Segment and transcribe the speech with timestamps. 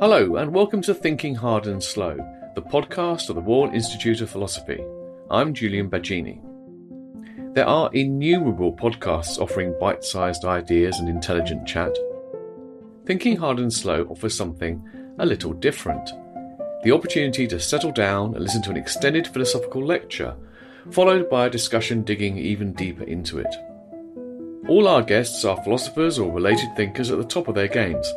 [0.00, 2.16] Hello, and welcome to Thinking Hard and Slow,
[2.56, 4.84] the podcast of the Royal Institute of Philosophy.
[5.30, 6.42] I'm Julian Baggini.
[7.54, 11.96] There are innumerable podcasts offering bite sized ideas and intelligent chat.
[13.06, 14.82] Thinking Hard and Slow offers something
[15.20, 16.10] a little different
[16.82, 20.34] the opportunity to settle down and listen to an extended philosophical lecture,
[20.90, 23.54] followed by a discussion digging even deeper into it.
[24.66, 28.10] All our guests are philosophers or related thinkers at the top of their games.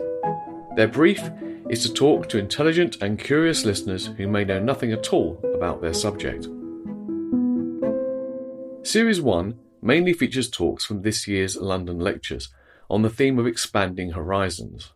[0.77, 1.21] Their brief
[1.69, 5.81] is to talk to intelligent and curious listeners who may know nothing at all about
[5.81, 6.47] their subject.
[8.83, 12.47] Series 1 mainly features talks from this year's London lectures
[12.89, 14.93] on the theme of expanding horizons.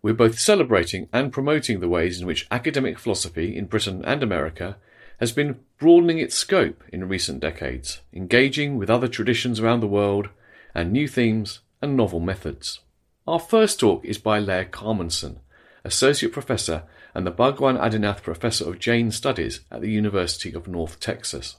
[0.00, 4.78] We're both celebrating and promoting the ways in which academic philosophy in Britain and America
[5.20, 10.30] has been broadening its scope in recent decades, engaging with other traditions around the world
[10.74, 12.80] and new themes and novel methods.
[13.26, 15.38] Our first talk is by Leah Kalmanson,
[15.84, 20.98] Associate Professor and the Bhagwan Adinath Professor of Jain Studies at the University of North
[20.98, 21.56] Texas.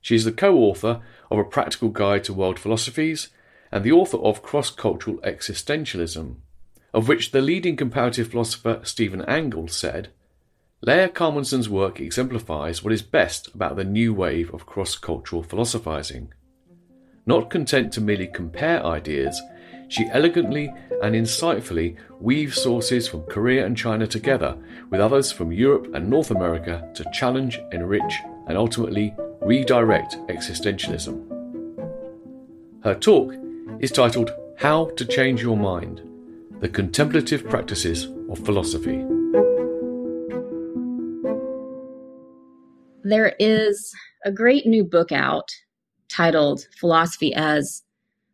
[0.00, 3.30] She is the co author of A Practical Guide to World Philosophies
[3.72, 6.36] and the author of Cross Cultural Existentialism,
[6.92, 10.10] of which the leading comparative philosopher Stephen Angle said
[10.86, 16.34] Leah Kalmanson's work exemplifies what is best about the new wave of cross cultural philosophizing.
[17.26, 19.40] Not content to merely compare ideas,
[19.88, 20.72] she elegantly
[21.02, 24.56] and insightfully weaves sources from Korea and China together
[24.90, 31.30] with others from Europe and North America to challenge, enrich, and ultimately redirect existentialism.
[32.82, 33.34] Her talk
[33.80, 36.02] is titled How to Change Your Mind
[36.60, 39.02] The Contemplative Practices of Philosophy.
[43.02, 43.92] There is
[44.26, 45.48] a great new book out
[46.08, 47.82] titled Philosophy as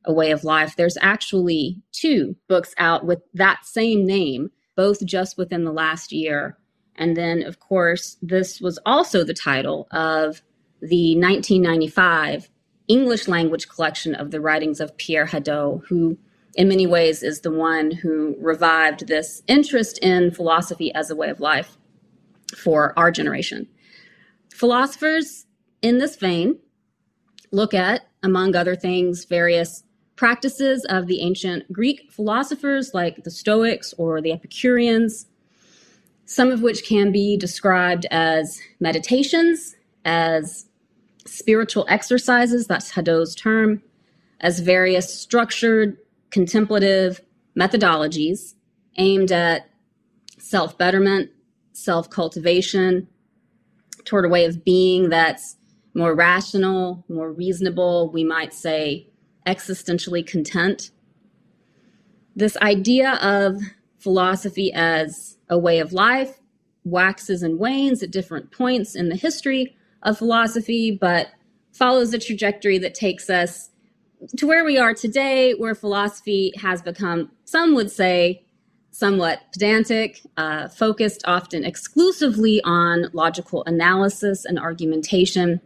[0.05, 0.77] a Way of Life.
[0.77, 6.57] There's actually two books out with that same name, both just within the last year.
[6.97, 10.43] And then, of course, this was also the title of
[10.81, 12.51] the 1995
[12.89, 16.19] English language collection of the writings of Pierre Hadot, who
[16.55, 21.31] in many ways is the one who revived this interest in philosophy as a way
[21.31, 21.77] of life
[22.57, 23.69] for our generation.
[24.53, 25.47] Philosophers
[25.83, 26.59] in this vein
[27.53, 29.85] look at, among other things, various
[30.17, 35.27] practices of the ancient Greek philosophers like the Stoics or the Epicureans,
[36.27, 40.67] some of which can be described as meditations, as
[41.27, 43.83] spiritual exercises, that's Hadot's term,
[44.41, 45.97] as various structured
[46.31, 47.21] contemplative
[47.59, 48.55] methodologies
[48.97, 49.69] aimed at
[50.39, 51.31] self betterment,
[51.73, 53.09] self cultivation,
[54.05, 55.57] toward a way of being that's
[55.95, 59.09] more rational, more reasonable, we might say
[59.47, 60.91] existentially content.
[62.37, 63.61] This idea of
[63.99, 66.39] philosophy as a way of life
[66.85, 71.29] waxes and wanes at different points in the history of philosophy, but
[71.73, 73.71] follows a trajectory that takes us
[74.37, 78.45] to where we are today, where philosophy has become, some would say,
[78.91, 85.61] somewhat pedantic, uh, focused often exclusively on logical analysis and argumentation,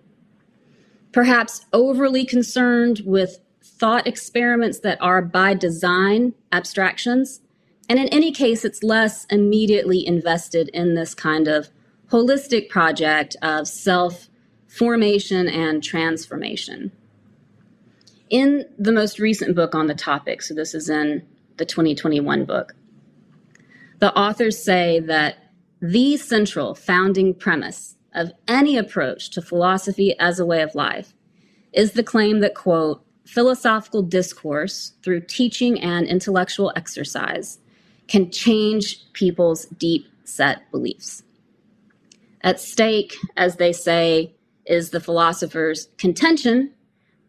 [1.15, 7.41] perhaps overly concerned with thought experiments that are by design abstractions.
[7.89, 11.69] And in any case, it's less immediately invested in this kind of
[12.11, 14.29] holistic project of self
[14.67, 16.91] formation and transformation.
[18.29, 21.25] In the most recent book on the topic, so this is in
[21.59, 22.75] the 2021 book,
[24.01, 25.37] the authors say that
[25.81, 31.15] the central founding premise of any approach to philosophy as a way of life
[31.73, 37.59] is the claim that, quote, philosophical discourse through teaching and intellectual exercise
[38.07, 41.23] can change people's deep set beliefs.
[42.43, 44.35] At stake, as they say,
[44.67, 46.73] is the philosopher's contention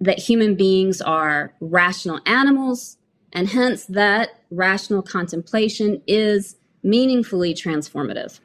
[0.02, 2.97] that human beings are rational animals,
[3.31, 8.40] and hence that rational contemplation is meaningfully transformative.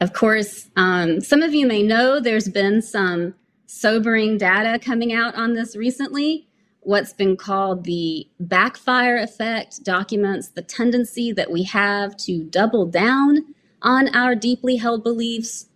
[0.00, 3.34] Of course, um, some of you may know there's been some
[3.66, 6.48] sobering data coming out on this recently.
[6.80, 13.54] What's been called the backfire effect documents the tendency that we have to double down
[13.82, 15.66] on our deeply held beliefs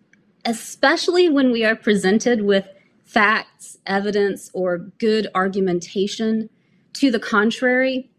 [0.45, 2.69] especially when we are presented with
[3.05, 6.49] facts, evidence, or good argumentation
[6.95, 8.11] to the contrary.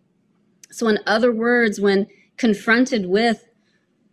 [0.71, 2.07] So, in other words, when
[2.37, 3.45] confronted with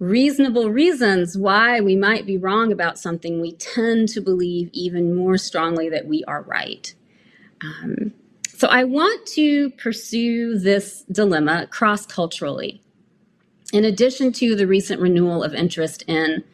[0.00, 5.38] reasonable reasons why we might be wrong about something, we tend to believe even more
[5.38, 6.92] strongly that we are right.
[7.60, 8.12] Um,
[8.48, 12.82] So I want to pursue this dilemma cross culturally.
[13.72, 16.44] In addition to the recent renewal of interest in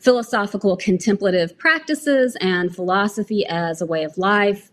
[0.00, 4.72] philosophical contemplative practices and philosophy as a way of life,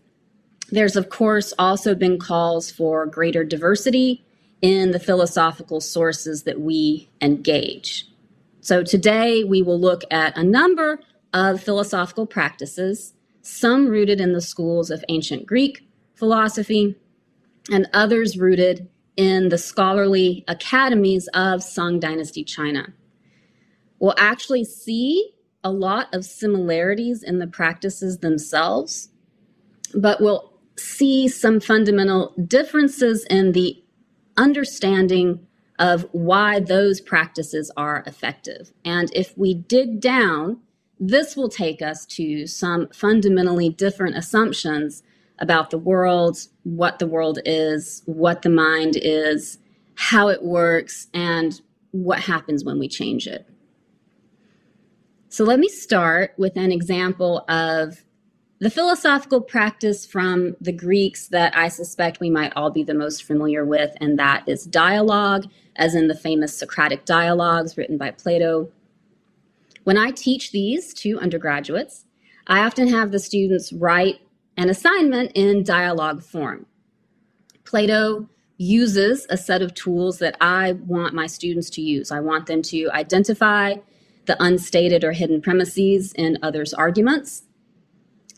[0.70, 4.25] there's, of course, also been calls for greater diversity
[4.62, 8.06] in the philosophical sources that we engage.
[8.60, 11.00] So today we will look at a number
[11.32, 13.12] of philosophical practices,
[13.42, 16.96] some rooted in the schools of ancient Greek philosophy,
[17.70, 22.92] and others rooted in the scholarly academies of Song Dynasty China.
[23.98, 25.32] We'll actually see
[25.64, 29.10] a lot of similarities in the practices themselves,
[29.94, 33.82] but we'll see some fundamental differences in the
[34.36, 35.46] understanding
[35.78, 38.72] of why those practices are effective.
[38.84, 40.60] And if we dig down,
[40.98, 45.02] this will take us to some fundamentally different assumptions
[45.38, 49.58] about the world, what the world is, what the mind is,
[49.94, 51.60] how it works, and
[51.90, 53.46] what happens when we change it.
[55.28, 58.05] So let me start with an example of
[58.58, 63.24] the philosophical practice from the Greeks that I suspect we might all be the most
[63.24, 65.44] familiar with, and that is dialogue,
[65.76, 68.70] as in the famous Socratic dialogues written by Plato.
[69.84, 72.06] When I teach these to undergraduates,
[72.46, 74.20] I often have the students write
[74.56, 76.64] an assignment in dialogue form.
[77.64, 78.26] Plato
[78.56, 82.10] uses a set of tools that I want my students to use.
[82.10, 83.74] I want them to identify
[84.24, 87.42] the unstated or hidden premises in others' arguments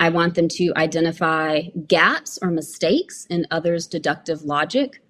[0.01, 5.03] I want them to identify gaps or mistakes in others' deductive logic.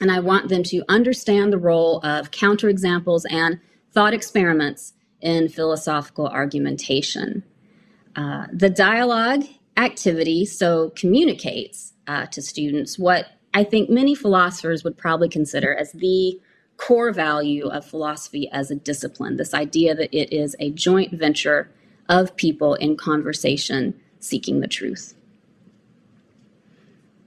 [0.00, 3.60] And I want them to understand the role of counterexamples and
[3.92, 7.42] thought experiments in philosophical argumentation.
[8.14, 9.44] Uh, the dialogue
[9.76, 15.92] activity so communicates uh, to students what I think many philosophers would probably consider as
[15.92, 16.38] the
[16.76, 21.70] core value of philosophy as a discipline this idea that it is a joint venture
[22.08, 25.14] of people in conversation seeking the truth.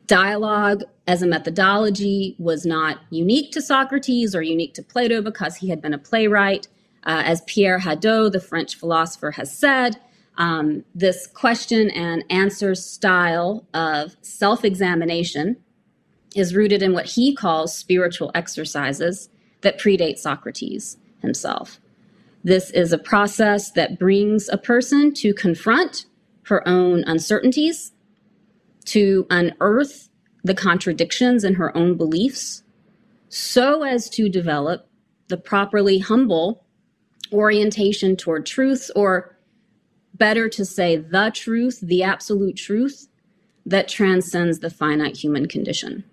[0.08, 5.70] Dialogue as a methodology was not unique to Socrates or unique to Plato because he
[5.70, 6.68] had been a playwright.
[7.04, 9.98] Uh, as Pierre Hadot, the French philosopher, has said,
[10.38, 15.58] um, this question and answer style of self examination
[16.36, 19.30] is rooted in what he calls spiritual exercises
[19.62, 21.80] that predate Socrates himself.
[22.44, 26.06] This is a process that brings a person to confront
[26.48, 27.94] her own uncertainties,
[28.86, 30.10] to unearth
[30.44, 32.64] the contradictions in her own beliefs,
[33.30, 34.88] so as to develop
[35.28, 36.64] the properly humble
[37.34, 39.38] orientation toward truth, or
[40.14, 43.08] better to say, the truth, the absolute truth
[43.66, 46.04] that transcends the finite human condition.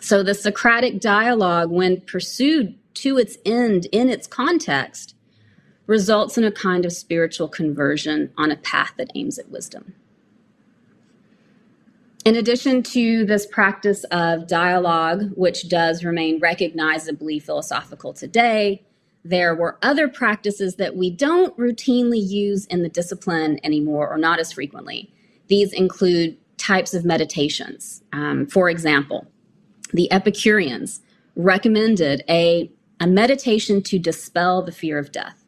[0.00, 5.14] So the Socratic dialogue, when pursued to its end in its context,
[5.86, 9.94] results in a kind of spiritual conversion on a path that aims at wisdom.
[12.24, 18.82] In addition to this practice of dialogue, which does remain recognizably philosophical today,
[19.24, 24.38] there were other practices that we don't routinely use in the discipline anymore or not
[24.38, 25.12] as frequently.
[25.48, 28.02] These include types of meditations.
[28.12, 29.26] Um, for example,
[29.92, 31.02] the Epicureans
[31.36, 35.43] recommended a, a meditation to dispel the fear of death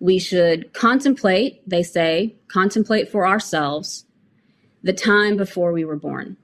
[0.00, 4.06] we should contemplate, they say, contemplate for ourselves
[4.82, 6.38] the time before we were born.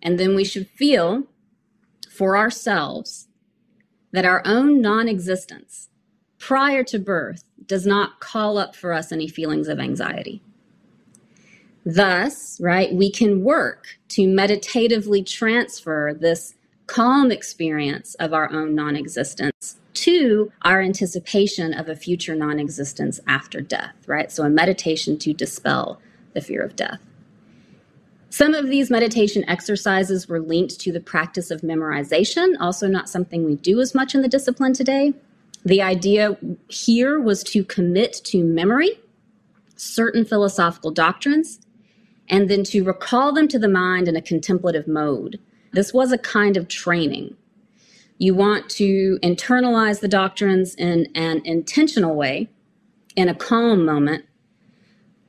[0.00, 1.24] And then we should feel
[2.08, 3.28] for ourselves
[4.12, 5.88] that our own non existence
[6.38, 10.40] prior to birth does not call up for us any feelings of anxiety.
[11.84, 16.54] Thus, right, we can work to meditatively transfer this
[16.86, 23.20] calm experience of our own non existence to our anticipation of a future non existence
[23.26, 24.30] after death, right?
[24.30, 26.00] So, a meditation to dispel
[26.34, 27.00] the fear of death.
[28.30, 33.44] Some of these meditation exercises were linked to the practice of memorization, also not something
[33.44, 35.14] we do as much in the discipline today.
[35.64, 39.00] The idea here was to commit to memory
[39.76, 41.60] certain philosophical doctrines
[42.28, 45.40] and then to recall them to the mind in a contemplative mode.
[45.72, 47.36] This was a kind of training
[48.20, 52.50] you want to internalize the doctrines in an intentional way,
[53.16, 54.26] in a calm moment,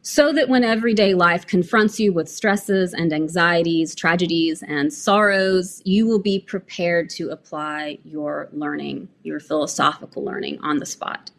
[0.01, 6.05] so that when everyday life confronts you with stresses and anxieties, tragedies and sorrows, you
[6.05, 11.31] will be prepared to apply your learning, your philosophical learning on the spot.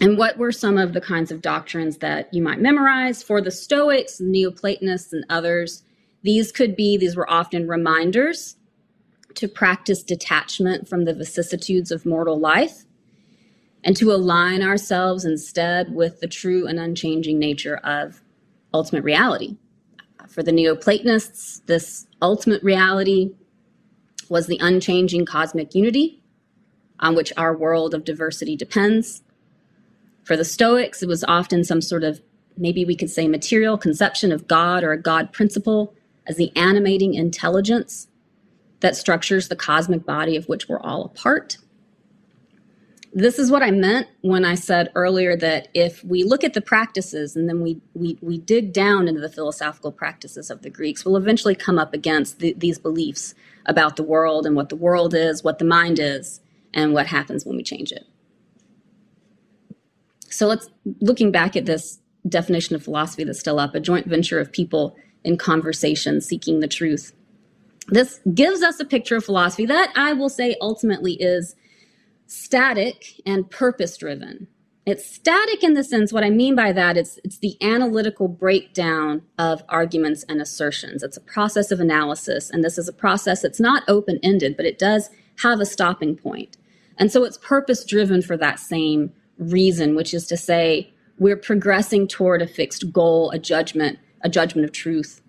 [0.00, 3.24] And what were some of the kinds of doctrines that you might memorize?
[3.24, 5.82] For the Stoics, Neoplatonists, and others,
[6.22, 8.56] These could be, these were often reminders
[9.36, 12.84] to practice detachment from the vicissitudes of mortal life
[13.84, 18.22] and to align ourselves instead with the true and unchanging nature of
[18.72, 19.56] ultimate reality.
[20.28, 23.34] For the Neoplatonists, this ultimate reality
[24.28, 26.22] was the unchanging cosmic unity
[27.00, 29.22] on which our world of diversity depends.
[30.22, 32.22] For the Stoics, it was often some sort of,
[32.56, 35.94] maybe we could say, material conception of God or a God principle
[36.26, 38.06] as the animating intelligence
[38.82, 41.56] that structures the cosmic body of which we're all a part.
[43.14, 46.62] This is what I meant when I said earlier that if we look at the
[46.62, 51.04] practices and then we, we, we dig down into the philosophical practices of the Greeks,
[51.04, 53.34] we'll eventually come up against the, these beliefs
[53.66, 56.40] about the world and what the world is, what the mind is,
[56.74, 58.06] and what happens when we change it.
[60.28, 60.70] So let's
[61.00, 64.96] looking back at this definition of philosophy that's still up, a joint venture of people
[65.22, 67.12] in conversation seeking the truth.
[67.88, 71.54] This gives us a picture of philosophy that I will say ultimately is
[72.26, 74.46] static and purpose driven.
[74.84, 79.22] It's static in the sense, what I mean by that, it's, it's the analytical breakdown
[79.38, 81.04] of arguments and assertions.
[81.04, 84.66] It's a process of analysis, and this is a process that's not open ended, but
[84.66, 85.08] it does
[85.38, 86.56] have a stopping point.
[86.98, 92.08] And so it's purpose driven for that same reason, which is to say, we're progressing
[92.08, 95.22] toward a fixed goal, a judgment, a judgment of truth.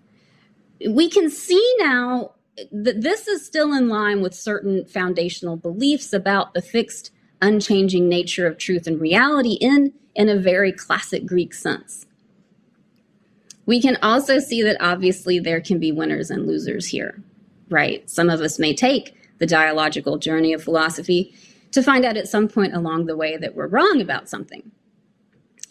[0.88, 2.32] We can see now
[2.70, 7.10] that this is still in line with certain foundational beliefs about the fixed,
[7.42, 12.06] unchanging nature of truth and reality in, in a very classic Greek sense.
[13.66, 17.22] We can also see that obviously there can be winners and losers here,
[17.70, 18.08] right?
[18.08, 21.34] Some of us may take the dialogical journey of philosophy
[21.72, 24.70] to find out at some point along the way that we're wrong about something.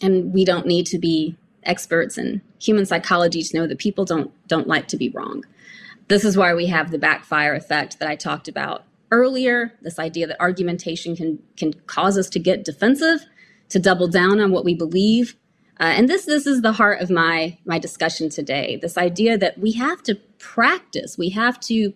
[0.02, 4.30] And we don't need to be experts in human psychology to know that people don't
[4.48, 5.44] don't like to be wrong.
[6.08, 9.72] This is why we have the backfire effect that I talked about earlier.
[9.82, 13.24] This idea that argumentation can can cause us to get defensive,
[13.70, 15.36] to double down on what we believe.
[15.80, 18.78] Uh, and this this is the heart of my my discussion today.
[18.80, 21.94] This idea that we have to practice, we have to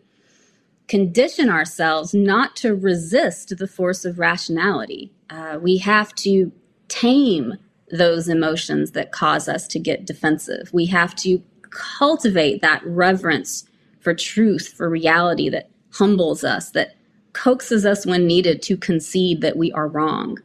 [0.88, 5.12] condition ourselves not to resist the force of rationality.
[5.28, 6.50] Uh, we have to
[6.88, 7.54] tame
[7.90, 10.70] those emotions that cause us to get defensive.
[10.72, 13.67] We have to cultivate that reverence
[14.08, 16.96] for truth, for reality that humbles us, that
[17.34, 20.38] coaxes us when needed to concede that we are wrong.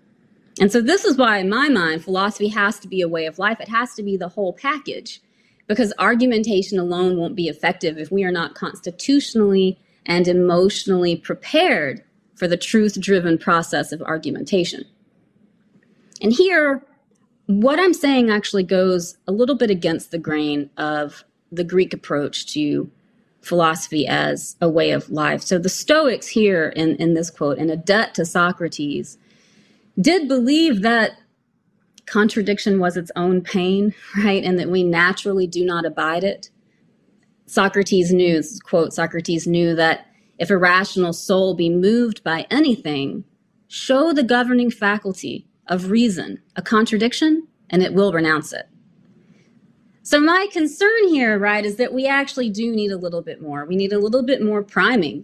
[0.60, 3.39] And so, this is why, in my mind, philosophy has to be a way of
[3.39, 3.62] life.
[3.62, 5.22] It has to be the whole package
[5.67, 12.03] because argumentation alone won't be effective if we are not constitutionally and emotionally prepared
[12.36, 14.84] for the truth driven process of argumentation.
[16.22, 16.86] And here,
[17.46, 22.51] what I'm saying actually goes a little bit against the grain of the Greek approach
[22.55, 22.91] to
[23.44, 25.42] philosophy as a way of life.
[25.42, 29.18] So the Stoics here in, in this quote, in a debt to Socrates,
[30.00, 31.12] did believe that
[32.06, 34.44] contradiction was its own pain, right?
[34.44, 36.50] And that we naturally do not abide it.
[37.46, 40.08] Socrates knew, quote, Socrates knew that
[40.40, 43.24] if a rational soul be moved by anything,
[43.68, 48.68] show the governing faculty of reason a contradiction, and it will renounce it.
[50.05, 53.63] So my concern here, right, is that we actually do need a little bit more.
[53.65, 55.24] We need a little bit more priming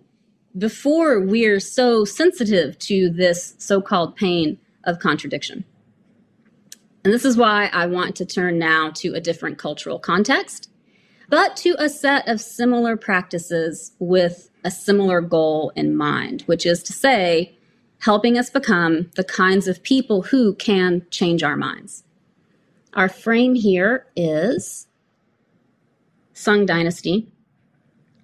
[0.58, 5.66] before we're so sensitive to this so-called pain of contradiction.
[7.04, 10.70] And this is why I want to turn now to a different cultural context,
[11.28, 16.82] but to a set of similar practices with a similar goal in mind, which is
[16.84, 17.54] to say,
[18.00, 22.06] helping us become the kinds of people who can change our minds.
[22.94, 24.88] Our frame here is
[26.34, 27.32] Sung Dynasty,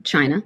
[0.03, 0.43] China.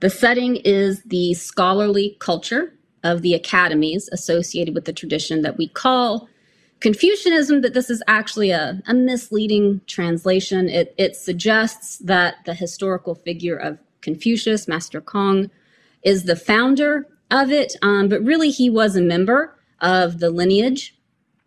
[0.00, 5.68] The setting is the scholarly culture of the academies associated with the tradition that we
[5.68, 6.28] call
[6.80, 10.68] Confucianism, but this is actually a, a misleading translation.
[10.68, 15.50] It, it suggests that the historical figure of Confucius, Master Kong,
[16.02, 20.98] is the founder of it, um, but really he was a member of the lineage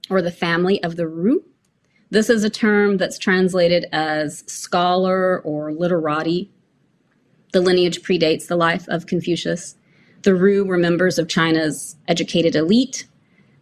[0.10, 1.44] or the family of the Ru,
[2.12, 6.50] this is a term that's translated as scholar or literati.
[7.54, 9.76] The lineage predates the life of Confucius.
[10.24, 13.08] The Ru were members of China's educated elite.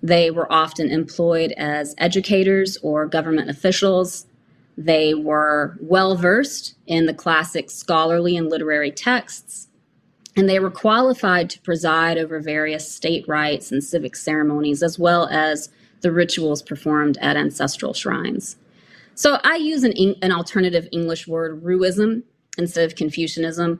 [0.01, 4.25] They were often employed as educators or government officials.
[4.77, 9.67] They were well versed in the classic scholarly and literary texts,
[10.35, 15.27] and they were qualified to preside over various state rites and civic ceremonies, as well
[15.31, 15.69] as
[16.01, 18.57] the rituals performed at ancestral shrines.
[19.15, 22.23] So I use an, an alternative English word, ruism,
[22.57, 23.79] instead of Confucianism.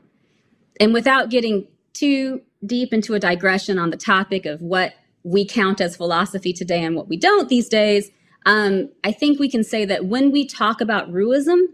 [0.80, 5.80] And without getting too deep into a digression on the topic of what we count
[5.80, 8.10] as philosophy today and what we don't these days,
[8.46, 11.66] um, I think we can say that when we talk about Ruism,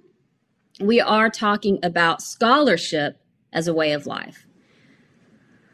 [0.81, 3.19] we are talking about scholarship
[3.53, 4.47] as a way of life.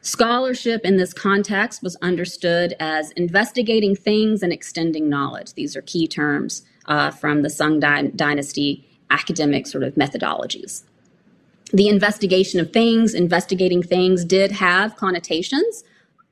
[0.02, 5.52] Scholarship in this context was understood as investigating things and extending knowledge.
[5.54, 10.84] These are key terms uh, from the Sung Dy- Dynasty academic sort of methodologies.
[11.72, 15.84] The investigation of things, investigating things, did have connotations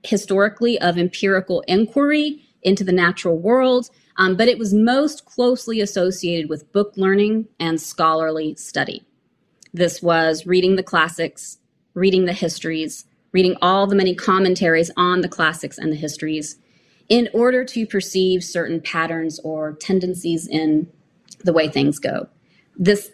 [0.03, 6.49] historically of empirical inquiry into the natural world, um, but it was most closely associated
[6.49, 9.05] with book learning and scholarly study.
[9.73, 11.59] This was reading the classics,
[11.95, 16.57] reading the histories, reading all the many commentaries on the classics and the histories
[17.09, 20.91] in order to perceive certain patterns or tendencies in
[21.45, 22.29] the way things go.
[22.77, 23.11] This,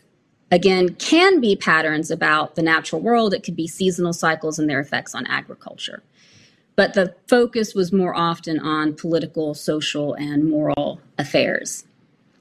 [0.50, 3.34] again, can be patterns about the natural world.
[3.34, 6.02] It could be seasonal cycles and their effects on agriculture.
[6.76, 11.84] But the focus was more often on political, social, and moral affairs.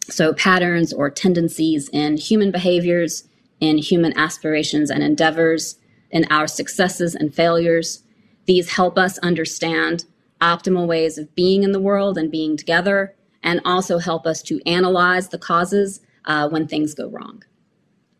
[0.09, 3.25] So, patterns or tendencies in human behaviors,
[3.59, 5.77] in human aspirations and endeavors,
[6.13, 8.03] in our successes and failures.
[8.45, 10.05] These help us understand
[10.39, 14.61] optimal ways of being in the world and being together, and also help us to
[14.65, 17.43] analyze the causes uh, when things go wrong.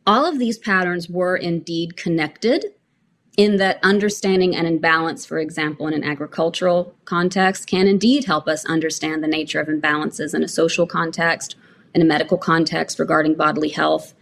[0.06, 2.66] All of these patterns were indeed connected
[3.38, 8.66] in that understanding an imbalance, for example, in an agricultural context, can indeed help us
[8.66, 11.56] understand the nature of imbalances in a social context,
[11.96, 14.14] in a medical context regarding bodily health,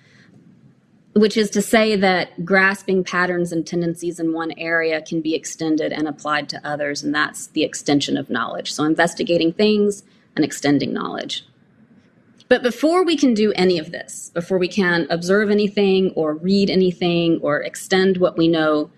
[1.14, 5.92] which is to say that grasping patterns and tendencies in one area can be extended
[5.92, 8.72] and applied to others, and that's the extension of knowledge.
[8.72, 10.04] So, investigating things
[10.36, 11.46] and extending knowledge.
[12.48, 16.70] But before we can do any of this, before we can observe anything or read
[16.70, 18.92] anything or extend what we know,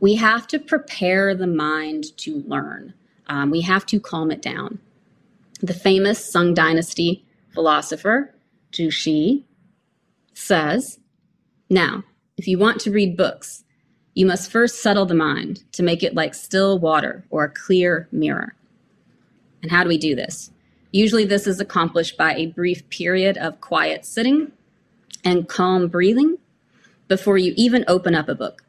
[0.00, 2.94] we have to prepare the mind to learn.
[3.26, 4.78] Um, we have to calm it down.
[5.60, 8.34] The famous Sung Dynasty philosopher,
[8.72, 9.44] Zhu Xi,
[10.34, 10.98] says
[11.72, 12.04] now,
[12.36, 13.64] if you want to read books,
[14.14, 18.08] you must first settle the mind to make it like still water or a clear
[18.12, 18.54] mirror.
[19.62, 20.50] And how do we do this?
[20.92, 24.52] Usually, this is accomplished by a brief period of quiet sitting
[25.24, 26.36] and calm breathing
[27.08, 28.62] before you even open up a book.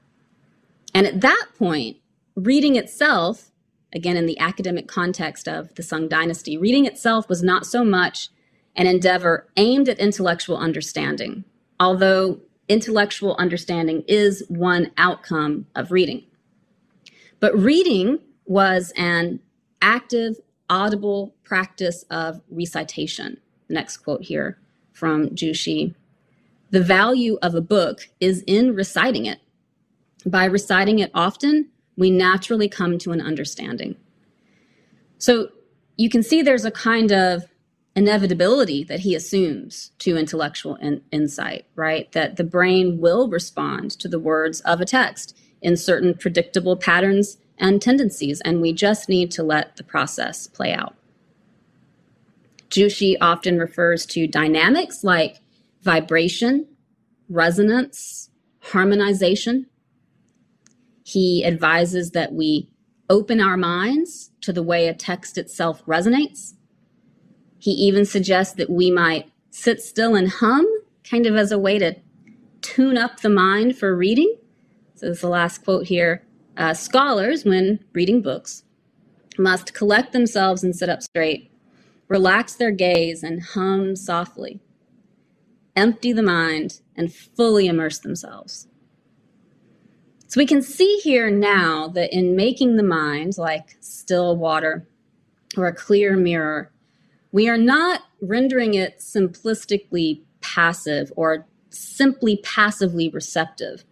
[0.93, 1.97] And at that point,
[2.35, 3.51] reading itself,
[3.91, 8.29] again in the academic context of the Sung Dynasty, reading itself was not so much
[8.77, 11.43] an endeavor aimed at intellectual understanding,
[11.79, 12.39] although
[12.69, 16.23] intellectual understanding is one outcome of reading.
[17.39, 19.39] But reading was an
[19.81, 20.37] active,
[20.69, 23.37] audible practice of recitation.
[23.69, 24.57] Next quote here
[24.93, 25.93] from Xi.
[26.71, 29.39] The value of a book is in reciting it.
[30.25, 33.95] By reciting it often, we naturally come to an understanding.
[35.17, 35.49] So
[35.97, 37.45] you can see there's a kind of
[37.95, 42.11] inevitability that he assumes to intellectual in, insight, right?
[42.13, 47.37] That the brain will respond to the words of a text in certain predictable patterns
[47.57, 50.95] and tendencies, and we just need to let the process play out.
[52.69, 55.39] Xi often refers to dynamics like
[55.83, 56.67] vibration,
[57.29, 59.67] resonance, harmonization.
[61.03, 62.69] He advises that we
[63.09, 66.55] open our minds to the way a text itself resonates
[67.63, 70.67] he even suggests that we might sit still and hum,
[71.09, 71.95] kind of as a way to
[72.59, 74.35] tune up the mind for reading.
[74.95, 76.25] So, this is the last quote here.
[76.57, 78.65] Uh, scholars, when reading books,
[79.37, 81.53] must collect themselves and sit up straight,
[82.09, 84.59] relax their gaze, and hum softly,
[85.73, 88.67] empty the mind, and fully immerse themselves.
[90.27, 94.85] So we can see here now that in making the mind like still water
[95.55, 96.72] or a clear mirror,
[97.33, 103.83] we are not rendering it simplistically passive or simply passively receptive,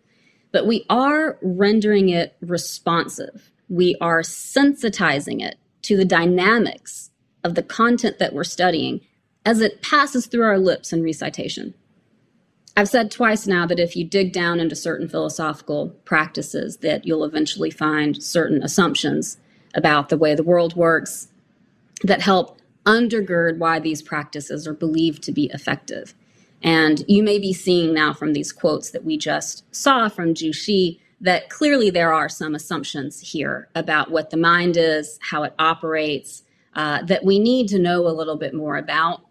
[0.54, 3.52] but we are rendering it responsive.
[3.68, 7.10] We are sensitizing it to the dynamics
[7.44, 9.02] of the content that we're studying
[9.44, 11.74] as it passes through our lips in recitation.
[12.78, 17.26] I've said twice now that if you dig down into certain philosophical practices that you'll
[17.26, 19.38] eventually find certain assumptions
[19.74, 21.30] about the way the world works
[22.04, 26.14] that help undergird why these practices are believed to be effective.
[26.64, 30.54] And you may be seeing now from these quotes that we just saw from Zhu
[30.54, 35.54] Xi that clearly there are some assumptions here about what the mind is, how it
[35.60, 36.44] operates,
[36.76, 39.22] uh, that we need to know a little bit more about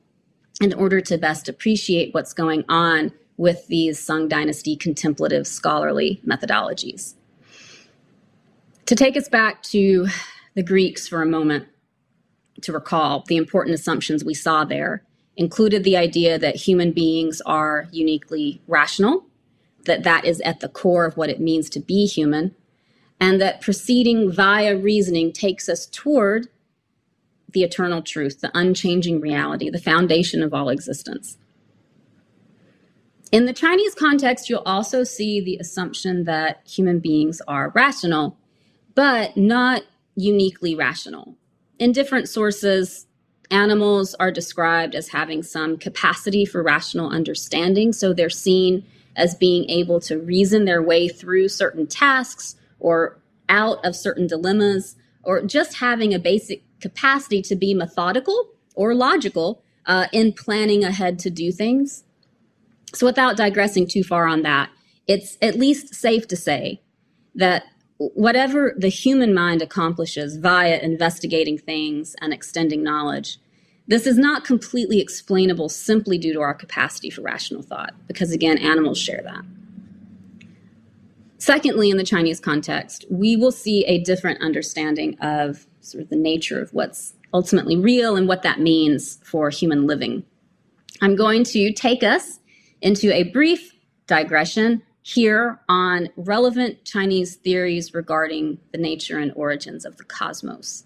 [0.60, 7.14] in order to best appreciate what's going on with these Sung Dynasty contemplative scholarly methodologies.
[8.86, 10.08] To take us back to
[10.54, 11.66] the Greeks for a moment,
[12.62, 15.04] to recall the important assumptions we saw there
[15.36, 19.24] included the idea that human beings are uniquely rational,
[19.84, 22.54] that that is at the core of what it means to be human,
[23.18, 26.48] and that proceeding via reasoning takes us toward
[27.52, 31.38] the eternal truth, the unchanging reality, the foundation of all existence.
[33.32, 38.36] In the Chinese context, you'll also see the assumption that human beings are rational,
[38.94, 39.82] but not
[40.16, 41.36] uniquely rational.
[41.80, 43.06] In different sources,
[43.50, 47.94] animals are described as having some capacity for rational understanding.
[47.94, 48.84] So they're seen
[49.16, 54.94] as being able to reason their way through certain tasks or out of certain dilemmas,
[55.22, 61.18] or just having a basic capacity to be methodical or logical uh, in planning ahead
[61.18, 62.04] to do things.
[62.94, 64.70] So, without digressing too far on that,
[65.06, 66.80] it's at least safe to say
[67.34, 67.64] that
[68.00, 73.38] whatever the human mind accomplishes via investigating things and extending knowledge,
[73.88, 78.56] this is not completely explainable simply due to our capacity for rational thought, because again,
[78.56, 79.44] animals share that.
[81.36, 86.16] Secondly, in the Chinese context, we will see a different understanding of sort of the
[86.16, 90.24] nature of what's ultimately real and what that means for human living.
[91.02, 92.40] I'm going to take us
[92.80, 93.74] into a brief
[94.06, 100.84] digression here on relevant Chinese theories regarding the nature and origins of the cosmos.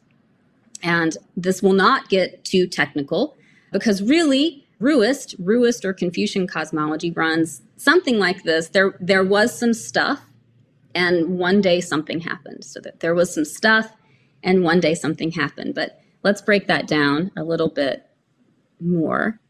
[0.83, 3.37] And this will not get too technical
[3.73, 8.69] because really, Ruist, Ruist or Confucian cosmology runs something like this.
[8.69, 10.21] There, there was some stuff,
[10.95, 12.65] and one day something happened.
[12.65, 13.93] So that there was some stuff,
[14.43, 15.75] and one day something happened.
[15.75, 18.07] But let's break that down a little bit
[18.81, 19.41] more.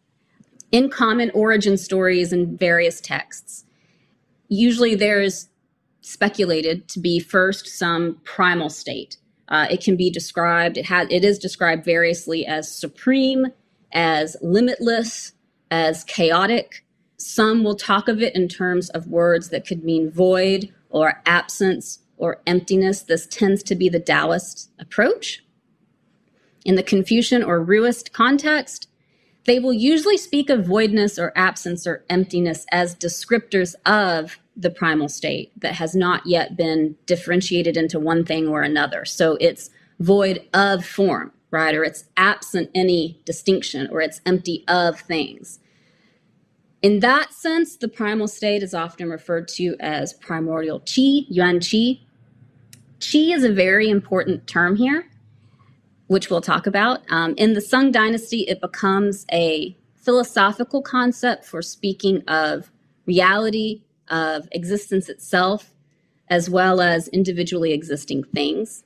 [0.70, 3.64] In common origin stories in various texts,
[4.54, 5.48] usually there's
[6.00, 9.16] speculated to be first some primal state.
[9.48, 13.46] Uh, it can be described, it, has, it is described variously as supreme,
[13.92, 15.32] as limitless,
[15.70, 16.84] as chaotic.
[17.16, 22.00] Some will talk of it in terms of words that could mean void or absence
[22.16, 23.02] or emptiness.
[23.02, 25.44] This tends to be the Taoist approach.
[26.64, 28.88] In the Confucian or Ruist context,
[29.46, 35.08] they will usually speak of voidness or absence or emptiness as descriptors of the primal
[35.08, 39.04] state that has not yet been differentiated into one thing or another.
[39.04, 41.74] So it's void of form, right?
[41.74, 45.58] Or it's absent any distinction or it's empty of things.
[46.82, 52.00] In that sense, the primal state is often referred to as primordial qi, yuan qi.
[53.00, 55.06] Qi is a very important term here
[56.06, 57.00] which we'll talk about.
[57.10, 62.70] Um, in the Sung Dynasty, it becomes a philosophical concept for speaking of
[63.06, 65.72] reality, of existence itself,
[66.28, 68.84] as well as individually existing things.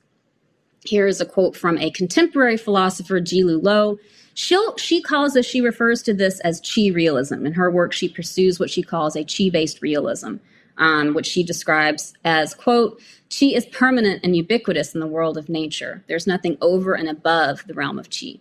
[0.85, 3.99] Here is a quote from a contemporary philosopher, JeeLoo Liu.
[4.33, 7.45] She'll, she calls this, she refers to this as chi realism.
[7.45, 10.35] In her work, she pursues what she calls a chi based realism,
[10.77, 15.49] um, which she describes as, quote, Chi is permanent and ubiquitous in the world of
[15.49, 16.03] nature.
[16.07, 18.39] There's nothing over and above the realm of chi.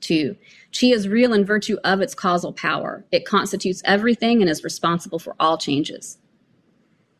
[0.00, 0.36] Two,
[0.78, 3.04] chi is real in virtue of its causal power.
[3.12, 6.16] It constitutes everything and is responsible for all changes.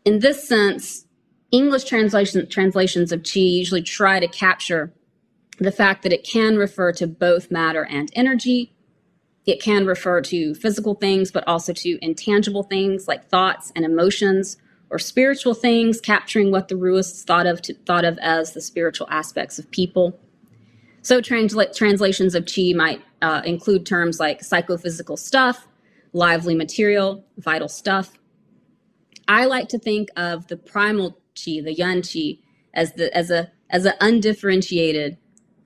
[0.07, 1.05] In this sense,
[1.51, 4.95] English translation, translations of chi usually try to capture
[5.59, 8.73] the fact that it can refer to both matter and energy.
[9.45, 14.57] It can refer to physical things, but also to intangible things like thoughts and emotions
[14.91, 19.07] or spiritual things, capturing what the Ruists thought of to, thought of as the spiritual
[19.11, 20.19] aspects of people.
[21.03, 25.67] So transla- translations of chi might uh, include terms like psychophysical stuff,
[26.13, 28.13] lively material, vital stuff.
[29.29, 32.39] I like to think of the primal chi, the yuan chi,
[32.75, 35.17] as the as a as an undifferentiated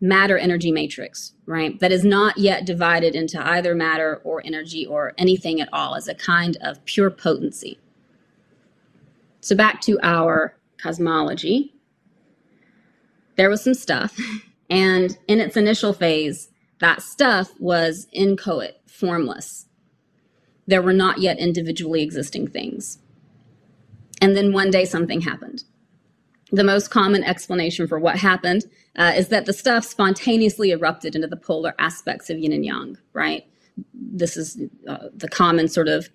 [0.01, 1.81] matter energy matrix, right?
[1.81, 6.09] That is not yet divided into either matter or energy or anything at all, as
[6.09, 7.79] a kind of pure potency.
[9.45, 11.75] So back to our cosmology.
[13.37, 14.19] There was some stuff,
[14.71, 19.67] and in its initial phase, that stuff was inchoate, formless.
[20.67, 23.01] There were not yet individually existing things.
[24.19, 25.65] And then one day something happened.
[26.51, 28.65] The most common explanation for what happened
[28.97, 32.97] uh, is that the stuff spontaneously erupted into the polar aspects of yin and yang,
[33.13, 33.45] right?
[33.93, 34.57] This is
[34.89, 36.09] uh, the common sort of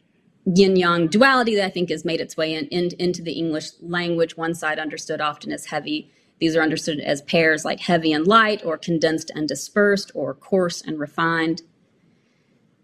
[0.55, 3.69] yin yang duality that I think has made its way in, in, into the English
[3.81, 4.38] language.
[4.38, 6.12] One side understood often as heavy.
[6.39, 10.81] These are understood as pairs like heavy and light, or condensed and dispersed, or coarse
[10.81, 11.62] and refined.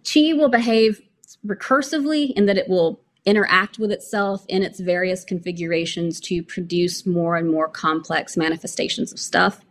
[0.04, 1.02] Qi will behave
[1.46, 7.36] recursively in that it will interact with itself in its various configurations to produce more
[7.36, 9.62] and more complex manifestations of stuff.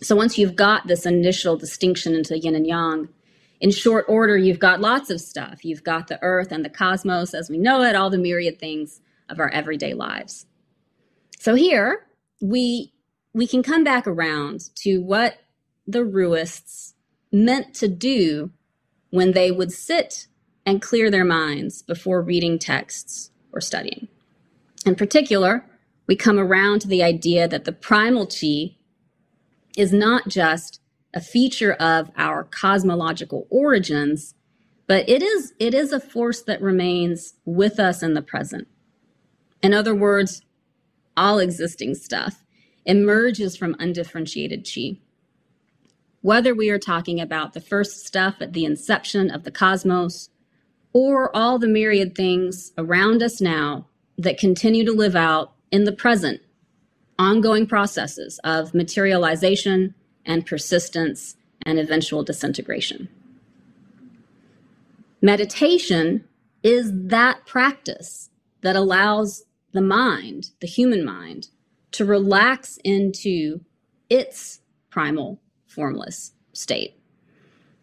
[0.00, 3.08] So once you've got this initial distinction into yin and yang,
[3.62, 5.64] in short order, you've got lots of stuff.
[5.64, 9.00] You've got the earth and the cosmos as we know it, all the myriad things
[9.28, 10.46] of our everyday lives.
[11.38, 12.06] So here
[12.40, 12.92] we
[13.32, 15.38] we can come back around to what
[15.86, 16.94] the Ruists
[17.30, 18.50] meant to do
[19.10, 20.26] when they would sit
[20.66, 24.08] and clear their minds before reading texts or studying.
[24.84, 25.64] In particular,
[26.08, 28.74] we come around to the idea that the primal chi
[29.76, 30.81] is not just
[31.14, 34.34] a feature of our cosmological origins,
[34.86, 38.68] but it is it is a force that remains with us in the present.
[39.62, 40.42] In other words,
[41.16, 42.44] all existing stuff
[42.84, 44.98] emerges from undifferentiated chi.
[46.20, 50.30] Whether we are talking about the first stuff at the inception of the cosmos
[50.92, 53.86] or all the myriad things around us now
[54.18, 56.40] that continue to live out in the present
[57.18, 63.08] ongoing processes of materialization and persistence and eventual disintegration.
[65.20, 66.24] Meditation
[66.62, 68.30] is that practice
[68.62, 71.48] that allows the mind, the human mind,
[71.92, 73.60] to relax into
[74.10, 76.98] its primal formless state.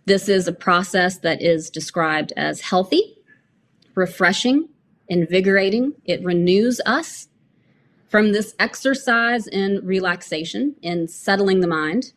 [0.05, 3.17] This is a process that is described as healthy,
[3.95, 4.69] refreshing,
[5.07, 5.93] invigorating.
[6.05, 7.27] It renews us
[8.07, 12.13] from this exercise in relaxation, in settling the mind,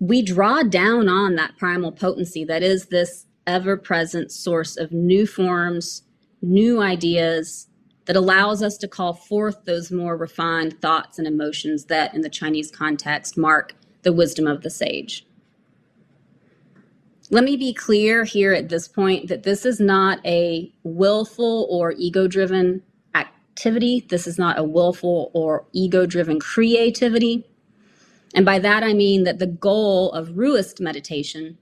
[0.00, 5.26] we draw down on that primal potency that is this ever present source of new
[5.26, 6.02] forms,
[6.40, 7.68] new ideas
[8.06, 12.30] that allows us to call forth those more refined thoughts and emotions that, in the
[12.30, 15.26] Chinese context, mark the wisdom of the sage.
[17.30, 21.92] Let me be clear here at this point that this is not a willful or
[21.92, 22.82] ego driven
[23.14, 24.06] activity.
[24.08, 27.46] This is not a willful or ego driven creativity.
[28.34, 31.58] And by that, I mean that the goal of Ruist meditation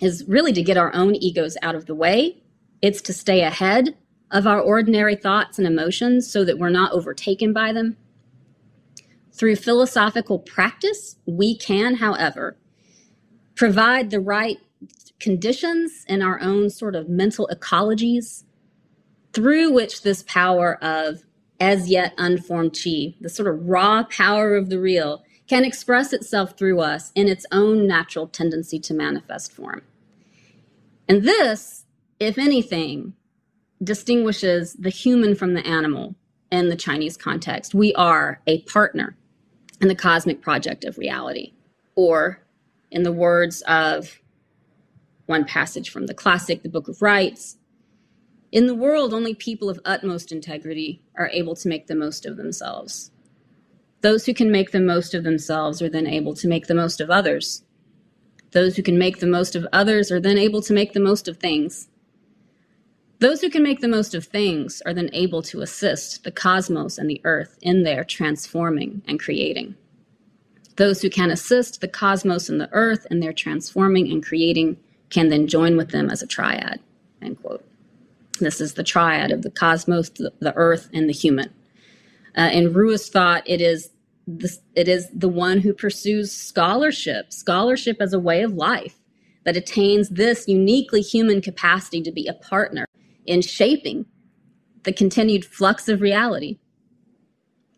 [0.00, 2.42] is really to get our own egos out of the way.
[2.82, 3.96] It's to stay ahead
[4.30, 7.96] of our ordinary thoughts and emotions so that we're not overtaken by them.
[9.32, 12.56] Through philosophical practice, we can, however,
[13.54, 14.58] provide the right
[15.20, 18.44] conditions in our own sort of mental ecologies
[19.32, 21.22] through which this power of
[21.60, 26.56] as yet unformed chi, the sort of raw power of the real, can express itself
[26.56, 29.82] through us in its own natural tendency to manifest form.
[31.06, 31.84] And this,
[32.18, 33.12] if anything,
[33.84, 36.14] distinguishes the human from the animal
[36.50, 37.74] in the Chinese context.
[37.74, 39.14] We are a partner
[39.78, 41.52] in the cosmic project of reality.
[41.96, 42.40] Or,
[42.90, 44.22] in the words of
[45.26, 47.58] one passage from the classic, the Book of Rites,
[48.52, 52.38] in the world, only people of utmost integrity are able to make the most of
[52.38, 53.11] themselves.
[54.02, 57.00] Those who can make the most of themselves are then able to make the most
[57.00, 57.62] of others.
[58.50, 61.28] Those who can make the most of others are then able to make the most
[61.28, 61.88] of things.
[63.20, 66.98] Those who can make the most of things are then able to assist the cosmos
[66.98, 69.76] and the earth in their transforming and creating.
[70.76, 74.78] Those who can assist the cosmos and the earth in their transforming and creating
[75.10, 76.80] can then join with them as a triad.
[77.20, 77.64] End quote.
[78.40, 81.54] This is the triad of the cosmos, the, the earth, and the human.
[82.36, 83.90] Uh, in Ruist thought, it is
[84.26, 88.98] the, it is the one who pursues scholarship, scholarship as a way of life
[89.44, 92.86] that attains this uniquely human capacity to be a partner
[93.26, 94.06] in shaping
[94.84, 96.58] the continued flux of reality.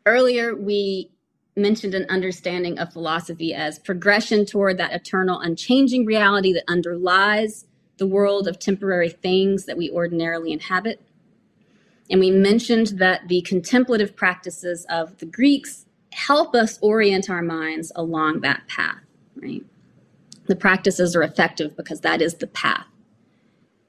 [0.06, 1.10] Earlier, we
[1.56, 7.64] mentioned an understanding of philosophy as progression toward that eternal, unchanging reality that underlies
[7.96, 11.00] the world of temporary things that we ordinarily inhabit.
[12.10, 17.90] And we mentioned that the contemplative practices of the Greeks help us orient our minds
[17.96, 19.00] along that path,
[19.36, 19.64] right?
[20.46, 22.86] The practices are effective because that is the path.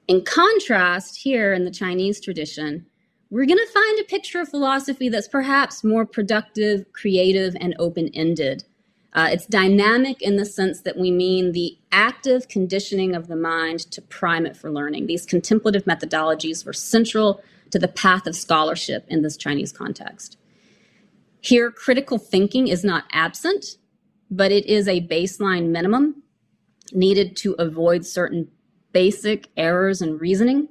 [0.08, 2.86] In contrast, here in the Chinese tradition,
[3.30, 8.08] we're going to find a picture of philosophy that's perhaps more productive, creative, and open
[8.14, 8.64] ended.
[9.12, 13.80] Uh, it's dynamic in the sense that we mean the active conditioning of the mind
[13.90, 15.06] to prime it for learning.
[15.06, 17.42] These contemplative methodologies were central
[17.76, 20.38] to the path of scholarship in this Chinese context.
[21.42, 23.76] Here, critical thinking is not absent,
[24.30, 26.22] but it is a baseline minimum
[26.94, 28.48] needed to avoid certain
[28.92, 30.70] basic errors in reasoning.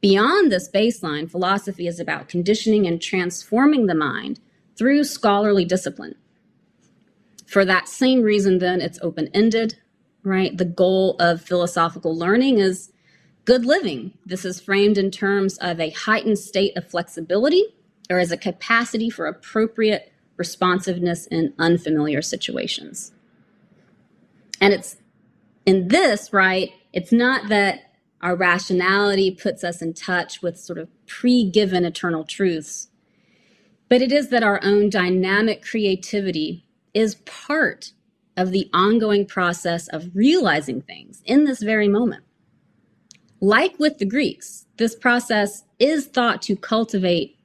[0.00, 4.40] Beyond this baseline, philosophy is about conditioning and transforming the mind
[4.76, 6.16] through scholarly discipline.
[7.46, 9.76] For that same reason, then, it's open ended,
[10.24, 10.58] right?
[10.58, 12.91] The goal of philosophical learning is
[13.44, 14.12] good living.
[14.24, 17.64] This is framed in terms of a heightened state of flexibility
[18.10, 23.12] or as a capacity for appropriate responsiveness in unfamiliar situations.
[24.60, 24.96] And it's
[25.66, 26.70] in this, right?
[26.92, 32.24] It's not that our rationality puts us in touch with sort of pre given eternal
[32.24, 32.88] truths,
[33.88, 37.92] but it is that our own dynamic creativity is part
[38.36, 42.24] of the ongoing process of realizing things in this very moment.
[43.42, 47.36] Like with the Greeks, this process is thought to cultivate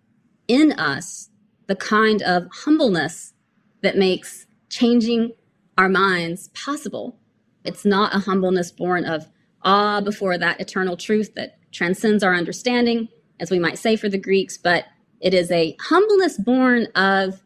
[0.47, 1.29] in us
[1.65, 3.33] the kind of humbleness
[3.81, 5.33] that makes changing
[5.75, 7.17] our minds possible.
[7.65, 9.27] It's not a humbleness born of
[9.63, 14.19] awe before that eternal truth that transcends our understanding, as we might say for the
[14.19, 14.85] Greeks, but
[15.19, 17.41] it is a humbleness born of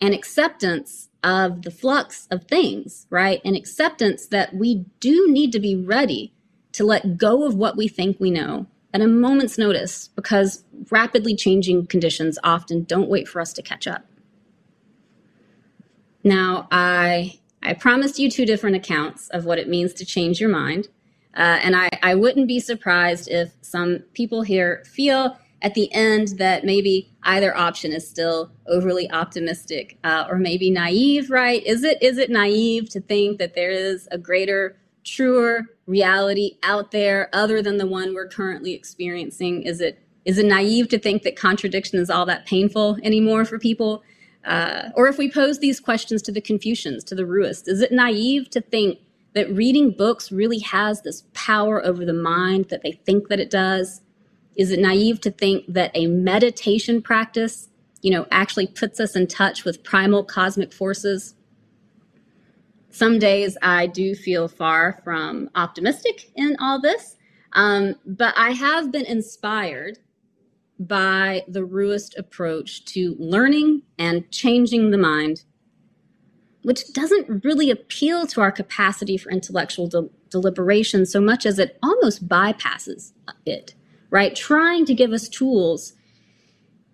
[0.00, 3.42] an acceptance of the flux of things, right?
[3.44, 6.32] An acceptance that we do need to be ready
[6.72, 11.34] to let go of what we think we know at a moment's notice because rapidly
[11.34, 14.04] changing conditions often don't wait for us to catch up.
[16.24, 20.50] Now, I I promised you two different accounts of what it means to change your
[20.50, 20.88] mind.
[21.34, 26.38] Uh, and I, I wouldn't be surprised if some people here feel at the end
[26.38, 32.02] that maybe either option is still overly optimistic uh, or maybe naive right is it
[32.02, 37.62] is it naive to think that there is a greater truer reality out there other
[37.62, 39.62] than the one we're currently experiencing?
[39.62, 43.58] Is it is it naive to think that contradiction is all that painful anymore for
[43.58, 44.02] people?
[44.44, 47.92] Uh, or if we pose these questions to the confucians to the ruists is it
[47.92, 48.98] naive to think
[49.34, 53.50] that reading books really has this power over the mind that they think that it
[53.50, 54.02] does?
[54.56, 57.68] Is it naive to think that a meditation practice,
[58.02, 61.34] you know, actually puts us in touch with primal cosmic forces?
[62.92, 67.16] Some days I do feel far from optimistic in all this,
[67.54, 69.98] um, but I have been inspired
[70.78, 75.44] by the Ruist approach to learning and changing the mind,
[76.62, 81.78] which doesn't really appeal to our capacity for intellectual de- deliberation so much as it
[81.82, 83.12] almost bypasses
[83.46, 83.74] it
[84.12, 84.36] right?
[84.36, 85.94] Trying to give us tools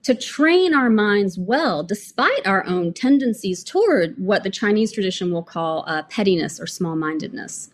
[0.08, 5.42] to train our minds well, despite our own tendencies toward what the Chinese tradition will
[5.42, 7.68] call uh, pettiness or small mindedness.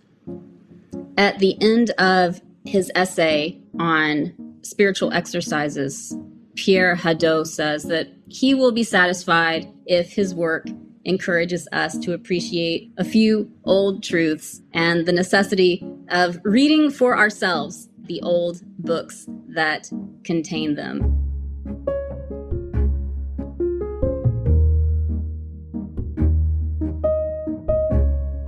[1.16, 6.18] At the end of his essay on spiritual exercises,
[6.56, 10.66] Pierre Hadot says that he will be satisfied if his work
[11.04, 17.88] encourages us to appreciate a few old truths and the necessity of reading for ourselves
[18.06, 19.88] the old books that
[20.24, 21.20] contain them.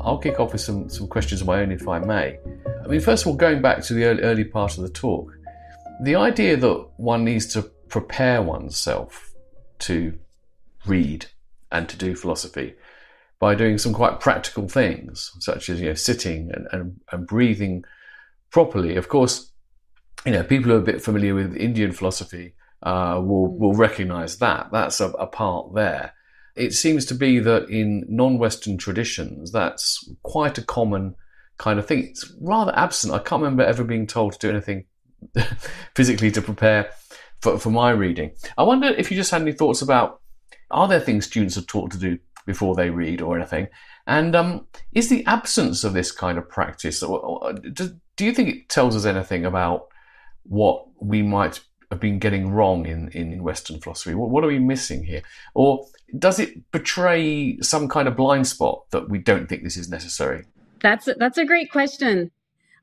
[0.06, 2.38] I'll kick off with some, some questions of my own, if I may.
[2.84, 5.36] I mean, first of all, going back to the early, early part of the talk,
[6.00, 9.34] the idea that one needs to prepare oneself
[9.80, 10.16] to
[10.86, 11.26] read
[11.72, 12.74] and to do philosophy
[13.40, 17.84] by doing some quite practical things, such as you know, sitting and, and, and breathing
[18.50, 18.96] properly.
[18.96, 19.50] Of course,
[20.24, 24.38] you know, people who are a bit familiar with Indian philosophy uh, will will recognise
[24.38, 24.68] that.
[24.70, 26.14] That's a, a part there.
[26.56, 31.14] It seems to be that in non-Western traditions, that's quite a common
[31.58, 32.04] kind of thing.
[32.04, 33.14] It's rather absent.
[33.14, 34.86] I can't remember ever being told to do anything
[35.94, 36.90] physically to prepare
[37.40, 38.32] for, for my reading.
[38.56, 40.20] I wonder if you just had any thoughts about
[40.70, 43.68] are there things students are taught to do before they read or anything?
[44.06, 48.68] And um, is the absence of this kind of practice, do, do you think it
[48.68, 49.88] tells us anything about
[50.44, 54.14] what we might have been getting wrong in, in Western philosophy?
[54.14, 55.22] What, what are we missing here?
[55.54, 55.86] Or
[56.18, 60.44] does it betray some kind of blind spot that we don't think this is necessary?
[60.80, 62.30] That's a, that's a great question.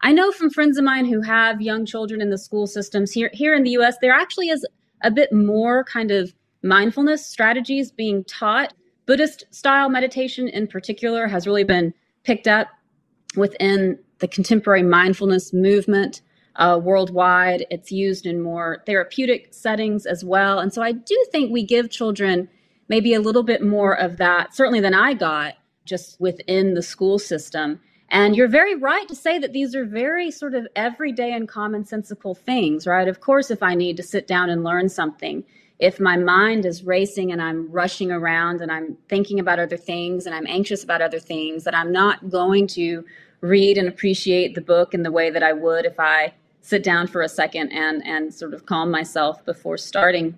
[0.01, 3.29] I know from friends of mine who have young children in the school systems here
[3.33, 4.65] here in the US, there actually is
[5.01, 8.73] a bit more kind of mindfulness strategies being taught.
[9.05, 12.67] Buddhist style meditation in particular has really been picked up
[13.36, 16.21] within the contemporary mindfulness movement
[16.56, 17.65] uh, worldwide.
[17.69, 20.60] It's used in more therapeutic settings as well.
[20.60, 22.48] And so I do think we give children
[22.90, 25.56] maybe a little bit more of that, certainly than I got
[25.86, 27.79] just within the school system.
[28.10, 32.38] And you're very right to say that these are very sort of everyday and commonsensical
[32.38, 33.08] things, right?
[33.08, 35.44] Of course, if I need to sit down and learn something,
[35.79, 40.25] if my mind is racing and I'm rushing around and I'm thinking about other things
[40.25, 43.04] and I'm anxious about other things, that I'm not going to
[43.42, 47.08] read and appreciate the book in the way that I would if I sit down
[47.08, 50.38] for a second and and sort of calm myself before starting.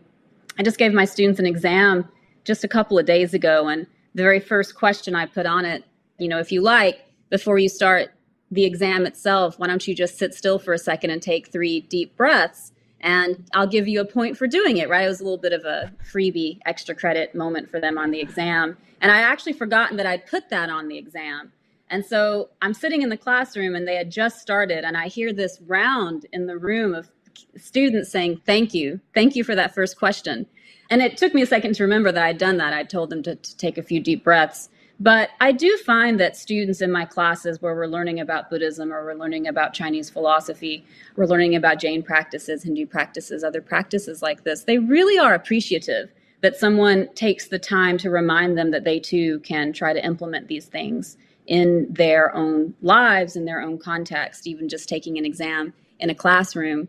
[0.58, 2.10] I just gave my students an exam
[2.46, 5.84] just a couple of days ago and the very first question I put on it,
[6.18, 8.12] you know, if you like, before you start
[8.50, 11.82] the exam itself, why don't you just sit still for a second and take three
[11.82, 12.72] deep breaths?
[13.02, 15.06] And I'll give you a point for doing it, right?
[15.06, 18.22] It was a little bit of a freebie extra credit moment for them on the
[18.22, 18.78] exam.
[19.02, 21.52] And I actually forgotten that I'd put that on the exam.
[21.90, 25.34] And so I'm sitting in the classroom and they had just started, and I hear
[25.34, 27.12] this round in the room of
[27.58, 29.00] students saying, Thank you.
[29.14, 30.48] Thank you for that first question.
[30.90, 32.74] And it took me a second to remember that I'd done that.
[32.74, 34.70] I told them to, to take a few deep breaths.
[35.00, 39.04] But I do find that students in my classes where we're learning about Buddhism or
[39.04, 40.86] we're learning about Chinese philosophy,
[41.18, 46.12] we're learning about Jain practices, Hindu practices, other practices like this, they really are appreciative
[46.42, 50.48] that someone takes the time to remind them that they too can try to implement
[50.48, 51.18] these things
[51.48, 56.16] in their own lives, in their own context, even just taking an exam in a
[56.16, 56.88] classroom.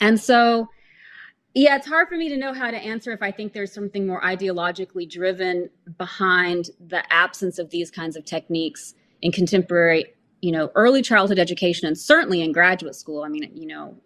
[0.00, 0.68] And so
[1.58, 4.06] yeah, it's hard for me to know how to answer if I think there's something
[4.06, 8.92] more ideologically driven behind the absence of these kinds of techniques
[9.22, 10.04] in contemporary,
[10.42, 13.22] you know, early childhood education and certainly in graduate school.
[13.22, 13.96] I mean, you know,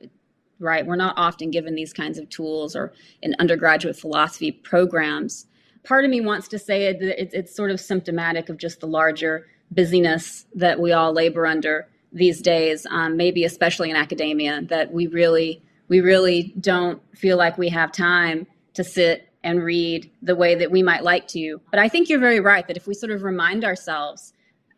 [0.60, 5.48] right, we're not often given these kinds of tools or in undergraduate philosophy programs.
[5.82, 8.86] Part of me wants to say that it's, it's sort of symptomatic of just the
[8.86, 14.92] larger busyness that we all labor under these days, um, maybe especially in academia, that
[14.92, 20.36] we really we really don't feel like we have time to sit and read the
[20.36, 21.60] way that we might like to.
[21.70, 24.32] But I think you're very right that if we sort of remind ourselves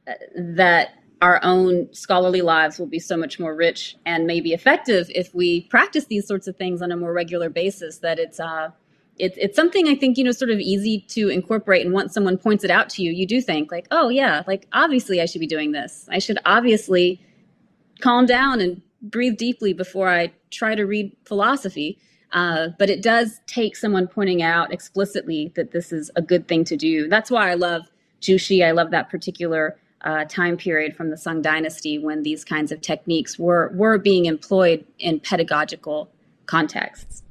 [0.08, 5.06] uh, that our own scholarly lives will be so much more rich and maybe effective
[5.14, 8.70] if we practice these sorts of things on a more regular basis, that it's, uh,
[9.18, 11.84] it's, it's something I think, you know, sort of easy to incorporate.
[11.84, 14.66] And once someone points it out to you, you do think, like, oh, yeah, like
[14.72, 16.08] obviously I should be doing this.
[16.10, 17.20] I should obviously
[18.00, 21.98] calm down and breathe deeply before I try to read philosophy.
[22.32, 26.64] Uh, but it does take someone pointing out explicitly that this is a good thing
[26.64, 27.09] to do.
[27.09, 27.82] That's why I love
[28.22, 28.64] Zhu Xi.
[28.64, 32.80] I love that particular uh, time period from the Sung Dynasty when these kinds of
[32.80, 36.11] techniques were were being employed in pedagogical
[36.46, 37.22] contexts.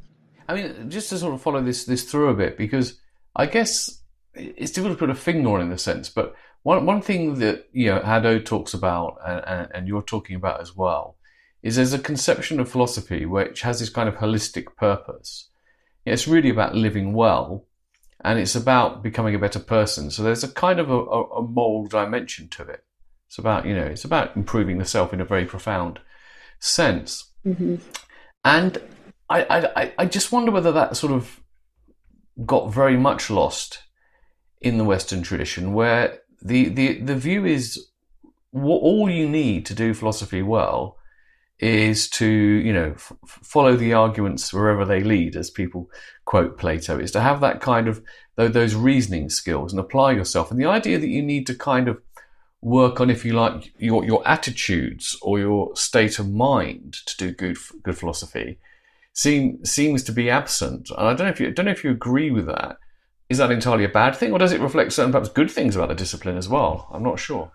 [0.47, 2.99] I mean, just to sort of follow this this through a bit, because
[3.35, 4.03] I guess
[4.35, 7.67] it's difficult to put a finger on in a sense, but one one thing that
[7.73, 11.17] you know Hadot talks about and, and you're talking about as well
[11.63, 15.49] is there's a conception of philosophy which has this kind of holistic purpose.
[16.05, 17.67] It's really about living well
[18.23, 20.11] and it's about becoming a better person.
[20.11, 22.83] So there's a kind of a, a, moral dimension to it.
[23.27, 25.99] It's about, you know, it's about improving the self in a very profound
[26.59, 27.31] sense.
[27.45, 27.75] Mm-hmm.
[28.43, 28.81] And
[29.29, 31.41] I, I, I just wonder whether that sort of
[32.45, 33.83] got very much lost
[34.59, 37.87] in the Western tradition, where the, the, the view is
[38.51, 40.97] what all you need to do philosophy well
[41.61, 45.89] is to you know f- follow the arguments wherever they lead, as people
[46.25, 48.03] quote Plato, is to have that kind of
[48.35, 50.49] those reasoning skills and apply yourself.
[50.49, 52.01] And the idea that you need to kind of
[52.61, 57.31] work on, if you like, your your attitudes or your state of mind to do
[57.31, 58.57] good good philosophy
[59.13, 60.89] seem, seems to be absent.
[60.89, 62.77] And I don't know if you don't know if you agree with that.
[63.29, 65.87] Is that entirely a bad thing, or does it reflect certain perhaps good things about
[65.87, 66.89] the discipline as well?
[66.91, 67.51] I'm not sure.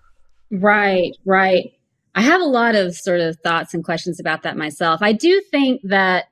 [0.51, 1.76] Right, right.
[2.17, 5.03] I have a lot of sort of thoughts and questions about that myself.
[5.03, 6.25] I do think that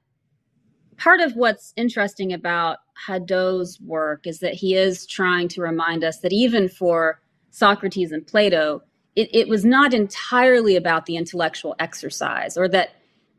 [0.96, 6.20] part of what's interesting about Hadot's work is that he is trying to remind us
[6.20, 7.20] that even for
[7.50, 8.82] Socrates and Plato,
[9.14, 12.90] it, it was not entirely about the intellectual exercise or that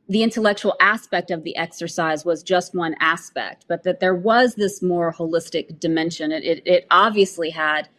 [0.08, 4.84] the intellectual aspect of the exercise was just one aspect, but that there was this
[4.84, 6.32] more holistic dimension.
[6.32, 7.90] It, it, it obviously had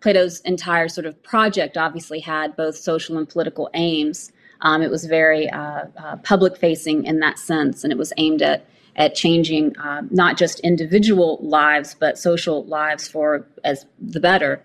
[0.00, 4.32] Plato's entire sort of project obviously had both social and political aims.
[4.60, 8.42] Um, it was very uh, uh, public facing in that sense, and it was aimed
[8.42, 8.66] at
[8.96, 14.62] at changing uh, not just individual lives but social lives for as the better.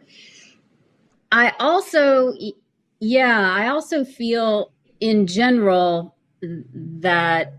[1.31, 2.33] I also,
[2.99, 7.53] yeah, I also feel in general that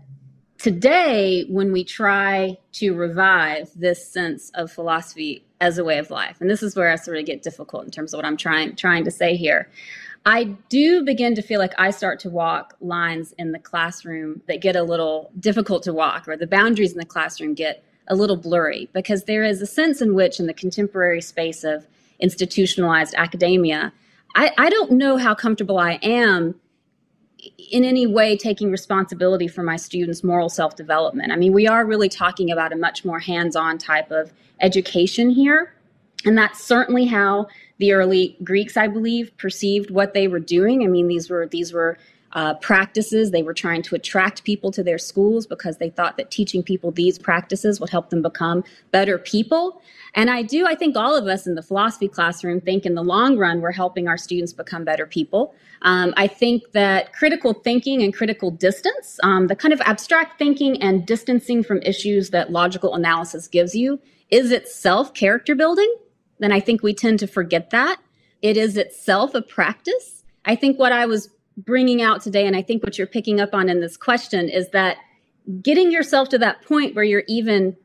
[0.63, 6.37] today when we try to revive this sense of philosophy as a way of life.
[6.39, 8.77] And this is where I sort of get difficult in terms of what I'm trying
[8.77, 9.69] trying to say here.
[10.25, 14.61] I do begin to feel like I start to walk lines in the classroom that
[14.61, 18.37] get a little difficult to walk, or the boundaries in the classroom get a little
[18.37, 21.87] blurry, because there is a sense in which, in the contemporary space of
[22.19, 23.91] institutionalized academia,
[24.33, 26.55] I, I don't know how comfortable I am
[27.71, 31.31] in any way taking responsibility for my students' moral self development.
[31.31, 35.29] I mean, we are really talking about a much more hands on type of education
[35.29, 35.73] here.
[36.25, 37.47] And that's certainly how
[37.79, 40.83] the early Greeks, I believe, perceived what they were doing.
[40.83, 41.97] I mean, these were these were
[42.33, 43.31] uh, practices.
[43.31, 46.91] They were trying to attract people to their schools because they thought that teaching people
[46.91, 49.81] these practices would help them become better people.
[50.15, 53.03] And I do, I think all of us in the philosophy classroom think in the
[53.03, 55.55] long run we're helping our students become better people.
[55.83, 60.81] Um, I think that critical thinking and critical distance, um, the kind of abstract thinking
[60.81, 65.93] and distancing from issues that logical analysis gives you, is itself character building.
[66.39, 67.99] Then I think we tend to forget that.
[68.41, 70.23] It is itself a practice.
[70.45, 73.53] I think what I was bringing out today, and I think what you're picking up
[73.53, 74.97] on in this question, is that
[75.61, 77.75] getting yourself to that point where you're even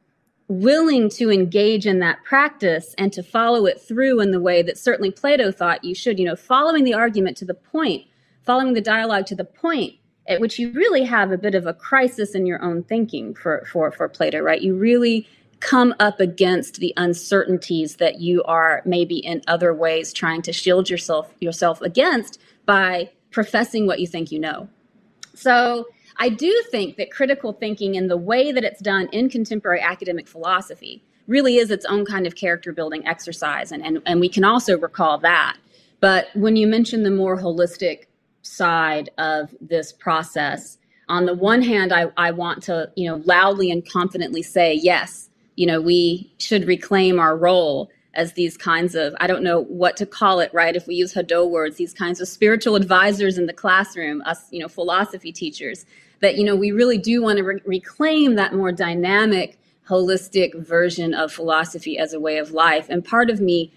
[0.49, 4.79] willing to engage in that practice and to follow it through in the way that
[4.79, 8.07] certainly Plato thought you should, you know, following the argument to the point,
[8.45, 9.95] following the dialogue to the point
[10.29, 13.67] at which you really have a bit of a crisis in your own thinking for
[13.71, 14.63] for for Plato, right?
[14.63, 15.27] You really
[15.61, 20.89] come up against the uncertainties that you are maybe in other ways trying to shield
[20.89, 24.69] yourself yourself against by professing what you think you know.
[25.35, 29.81] So I do think that critical thinking and the way that it's done in contemporary
[29.81, 33.71] academic philosophy really is its own kind of character building exercise.
[33.71, 35.57] And, and, and we can also recall that.
[36.01, 38.07] But when you mention the more holistic
[38.43, 43.71] side of this process, on the one hand, I, I want to, you know, loudly
[43.71, 49.15] and confidently say, yes, you know, we should reclaim our role as these kinds of
[49.21, 50.77] i don't know what to call it right?
[50.77, 54.59] If we use Hadot words these kinds of spiritual advisors in the classroom us you
[54.59, 55.87] know philosophy teachers
[56.21, 59.59] that you know we really do want to re- reclaim that more dynamic
[59.89, 62.89] holistic version of philosophy as a way of life.
[62.91, 63.73] And part of me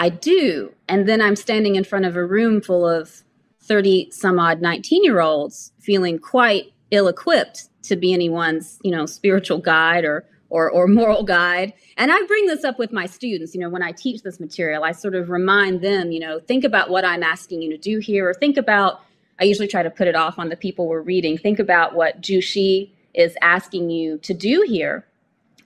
[0.00, 0.74] i do.
[0.88, 3.22] And then i'm standing in front of a room full of
[3.60, 9.06] 30 some odd 19 year olds feeling quite ill equipped to be anyone's you know
[9.06, 11.72] spiritual guide or or, or moral guide.
[11.96, 14.84] And I bring this up with my students, you know, when I teach this material,
[14.84, 18.00] I sort of remind them, you know, think about what I'm asking you to do
[18.00, 19.00] here, or think about,
[19.40, 22.22] I usually try to put it off on the people we're reading, think about what
[22.22, 25.06] Xi is asking you to do here.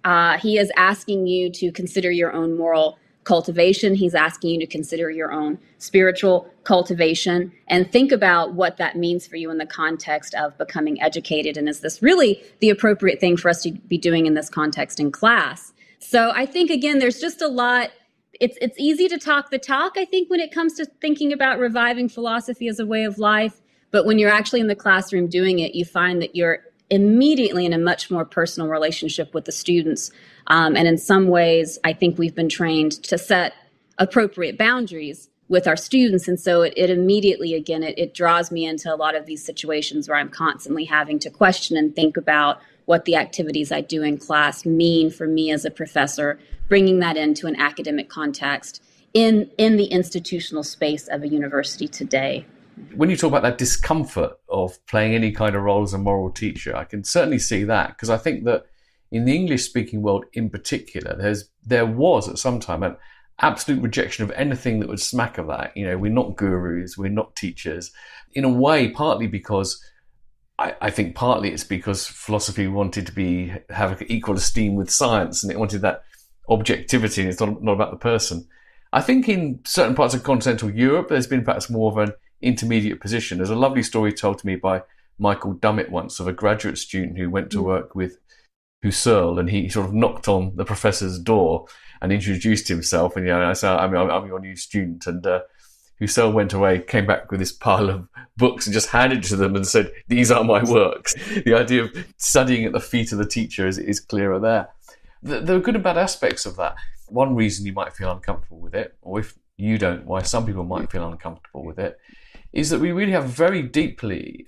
[0.05, 2.97] Uh, he is asking you to consider your own moral
[3.27, 3.97] cultivation.
[3.97, 9.27] He's asking you to consider your own spiritual cultivation and think about what that means
[9.27, 11.57] for you in the context of becoming educated.
[11.57, 15.01] And is this really the appropriate thing for us to be doing in this context
[15.01, 15.72] in class?
[15.99, 17.91] So I think, again, there's just a lot.
[18.41, 21.59] It's, it's easy to talk the talk, I think, when it comes to thinking about
[21.59, 23.61] reviving philosophy as a way of life.
[23.91, 26.61] But when you're actually in the classroom doing it, you find that you're
[26.91, 30.12] immediately in a much more personal relationship with the students
[30.49, 33.55] um, and in some ways, I think we've been trained to set
[33.99, 36.28] appropriate boundaries with our students.
[36.28, 39.44] And so it, it immediately, again, it, it draws me into a lot of these
[39.44, 44.03] situations where I'm constantly having to question and think about what the activities I do
[44.03, 46.38] in class mean for me as a professor,
[46.68, 48.82] bringing that into an academic context
[49.12, 52.47] in, in the institutional space of a university today.
[52.94, 56.30] When you talk about that discomfort of playing any kind of role as a moral
[56.30, 58.66] teacher, I can certainly see that because I think that
[59.16, 62.96] in the English speaking world in particular, there's there was at some time an
[63.40, 65.76] absolute rejection of anything that would smack of that.
[65.76, 67.92] You know, we're not gurus, we're not teachers.
[68.34, 69.82] In a way, partly because
[70.58, 75.42] I, I think partly it's because philosophy wanted to be have equal esteem with science,
[75.42, 76.04] and it wanted that
[76.48, 78.46] objectivity, and it's not not about the person.
[78.92, 83.00] I think in certain parts of continental Europe, there's been perhaps more of an intermediate
[83.00, 83.38] position.
[83.38, 84.82] There's a lovely story told to me by
[85.18, 87.64] Michael Dummett once of a graduate student who went to mm.
[87.64, 88.18] work with
[88.87, 91.66] Husserl, and he sort of knocked on the professor's door
[92.01, 93.16] and introduced himself.
[93.16, 95.41] And you know, I said, "I'm, I'm your new student." And uh,
[96.01, 99.57] Husserl went away, came back with this pile of books, and just handed to them
[99.57, 101.14] and said, "These are my works."
[101.45, 104.68] the idea of studying at the feet of the teacher is, is clearer there.
[105.22, 106.76] There are good and bad aspects of that.
[107.09, 110.64] One reason you might feel uncomfortable with it, or if you don't, why some people
[110.64, 111.99] might feel uncomfortable with it,
[112.53, 114.47] is that we really have very deeply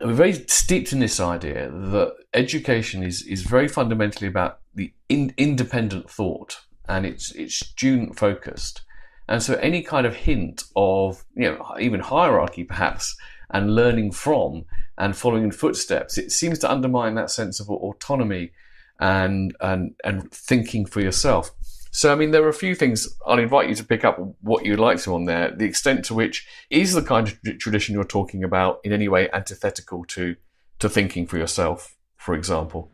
[0.00, 5.32] we're very steeped in this idea that education is, is very fundamentally about the in,
[5.36, 8.82] independent thought and it's it's student focused.
[9.28, 13.16] And so any kind of hint of you know even hierarchy perhaps
[13.50, 14.64] and learning from
[14.98, 18.52] and following in footsteps, it seems to undermine that sense of autonomy
[19.00, 21.50] and and and thinking for yourself.
[21.96, 24.66] So, I mean, there are a few things I'll invite you to pick up what
[24.66, 25.52] you'd like to on there.
[25.52, 29.30] The extent to which is the kind of tradition you're talking about in any way
[29.32, 30.34] antithetical to
[30.80, 32.90] to thinking for yourself, for example.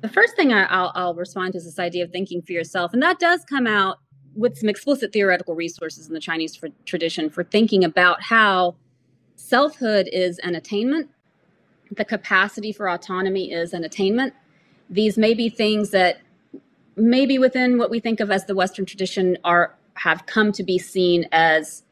[0.00, 2.94] The first thing I, will I'll respond to is this idea of thinking for yourself,
[2.94, 3.98] and that does come out
[4.34, 8.74] with some explicit theoretical resources in the Chinese for, tradition for thinking about how
[9.36, 11.10] selfhood is an attainment,
[11.94, 14.32] the capacity for autonomy is an attainment.
[14.88, 16.20] These may be things that
[16.96, 20.78] maybe within what we think of as the Western tradition are have come to be
[20.78, 21.84] seen as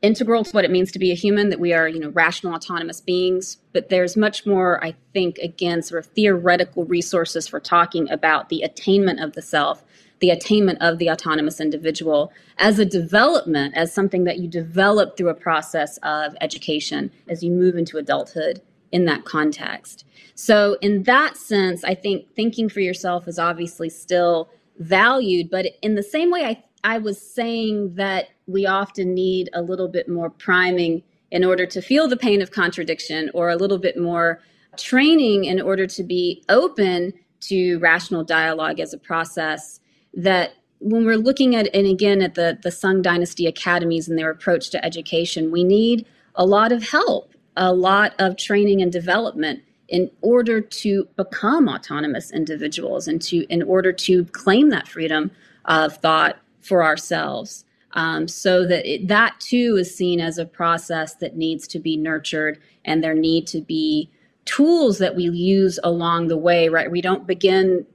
[0.00, 2.54] integral to what it means to be a human that we are you know rational
[2.54, 3.58] autonomous beings.
[3.72, 8.62] But there's much more i think again sort of theoretical resources for talking about the
[8.62, 9.84] attainment of the self
[10.20, 15.28] the attainment of the autonomous individual as a development as something that you develop through
[15.28, 18.60] a process of education as you move into adulthood
[18.92, 20.04] in that context.
[20.34, 25.96] So in that sense i think thinking for yourself is obviously still valued but in
[25.96, 30.30] the same way i I was saying that we often need a little bit more
[30.30, 34.40] priming in order to feel the pain of contradiction or a little bit more
[34.76, 39.80] training in order to be open to rational dialogue as a process
[40.14, 44.30] that when we're looking at and again at the the Sung dynasty academies and their
[44.30, 49.62] approach to education we need a lot of help a lot of training and development
[49.88, 55.30] in order to become autonomous individuals and to in order to claim that freedom
[55.64, 57.64] of thought for ourselves.
[57.92, 61.96] Um, so that it, that too is seen as a process that needs to be
[61.96, 64.10] nurtured, and there need to be
[64.44, 66.68] tools that we use along the way.
[66.68, 67.86] Right, we don't begin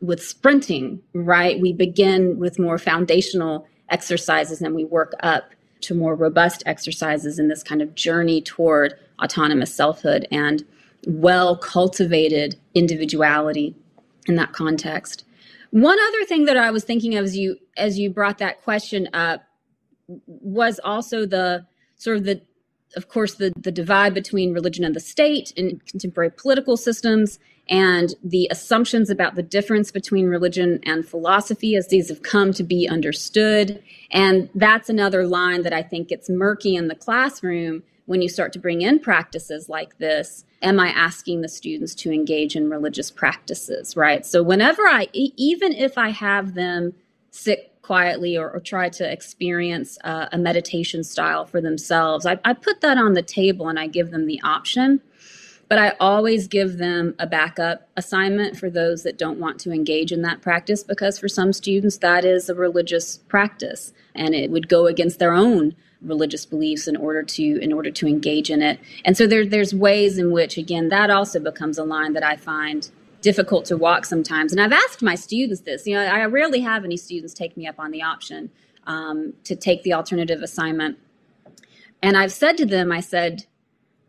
[0.00, 1.00] with sprinting.
[1.14, 7.38] Right, we begin with more foundational exercises, and we work up to more robust exercises
[7.38, 10.64] in this kind of journey toward autonomous selfhood and
[11.06, 13.74] well cultivated individuality
[14.26, 15.24] in that context.
[15.70, 19.08] One other thing that I was thinking of as you as you brought that question
[19.12, 19.44] up
[20.26, 21.66] was also the
[21.96, 22.40] sort of the
[22.96, 27.38] of course the the divide between religion and the state in contemporary political systems
[27.68, 32.62] and the assumptions about the difference between religion and philosophy as these have come to
[32.62, 38.22] be understood and that's another line that I think gets murky in the classroom when
[38.22, 42.56] you start to bring in practices like this am I asking the students to engage
[42.56, 44.24] in religious practices, right?
[44.24, 46.94] So whenever I, even if I have them
[47.30, 52.52] sit quietly or, or try to experience uh, a meditation style for themselves, I, I
[52.52, 55.00] put that on the table and I give them the option.
[55.68, 60.12] But I always give them a backup assignment for those that don't want to engage
[60.12, 64.68] in that practice because for some students that is a religious practice and it would
[64.68, 68.78] go against their own religious beliefs in order to in order to engage in it.
[69.04, 72.36] And so there, there's ways in which again that also becomes a line that I
[72.36, 72.88] find
[73.20, 74.52] difficult to walk sometimes.
[74.52, 75.86] And I've asked my students this.
[75.86, 78.50] You know, I rarely have any students take me up on the option
[78.86, 80.98] um, to take the alternative assignment.
[82.02, 83.46] And I've said to them, I said,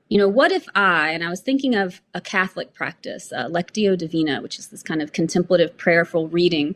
[0.09, 3.97] you know, what if I, and I was thinking of a Catholic practice, uh, Lectio
[3.97, 6.75] Divina, which is this kind of contemplative, prayerful reading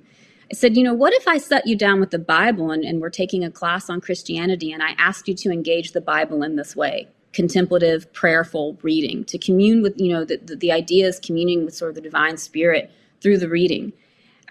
[0.52, 3.02] I said, you know, what if I set you down with the Bible and, and
[3.02, 6.56] we're taking a class on Christianity and I asked you to engage the Bible in
[6.56, 7.08] this way?
[7.32, 11.96] contemplative prayerful reading to commune with you know the, the, the communing with sort of
[11.96, 13.92] the divine spirit through the reading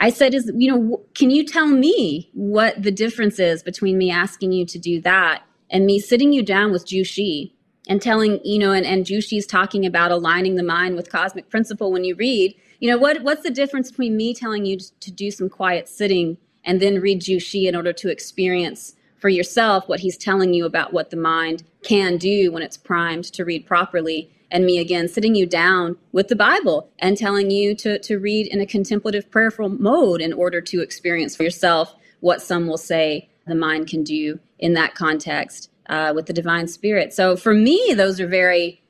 [0.00, 4.10] i said is you know can you tell me what the difference is between me
[4.10, 7.54] asking you to do that and me sitting you down with Zhu Xi
[7.88, 11.50] and telling you know and, and Zhu Xi's talking about aligning the mind with cosmic
[11.50, 15.10] principle when you read you know what what's the difference between me telling you to
[15.10, 19.88] do some quiet sitting and then read Zhu Xi in order to experience for yourself
[19.88, 23.66] what he's telling you about what the mind can do when it's primed to read
[23.66, 28.18] properly and me again sitting you down with the bible and telling you to, to
[28.18, 32.76] read in a contemplative prayerful mode in order to experience for yourself what some will
[32.76, 37.54] say the mind can do in that context uh, with the divine spirit so for
[37.54, 38.82] me those are very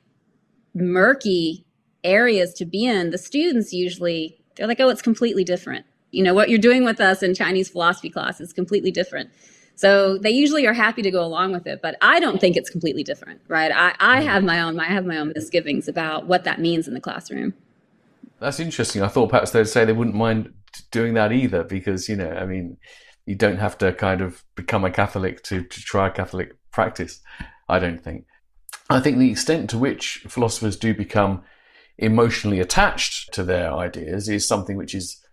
[0.75, 1.67] murky
[2.05, 6.35] areas to be in, the students usually they're like, "Oh, it's completely different." You know,
[6.35, 9.31] what you're doing with us in Chinese philosophy class is completely different.
[9.75, 12.69] So they usually are happy to go along with it, but I don't think it's
[12.69, 13.73] completely different, right?
[13.73, 14.29] I, I mm-hmm.
[14.29, 17.55] have my own I have my own misgivings about what that means in the classroom.
[18.39, 19.03] That's interesting.
[19.03, 20.53] I thought perhaps they'd say they wouldn't mind
[20.91, 22.77] doing that either, because you know, I mean,
[23.25, 27.21] you don't have to kind of become a Catholic to, to try Catholic practice.
[27.69, 28.27] I don't think.
[28.91, 31.43] I think the extent to which philosophers do become
[31.99, 35.25] emotionally attached to their ideas is something which is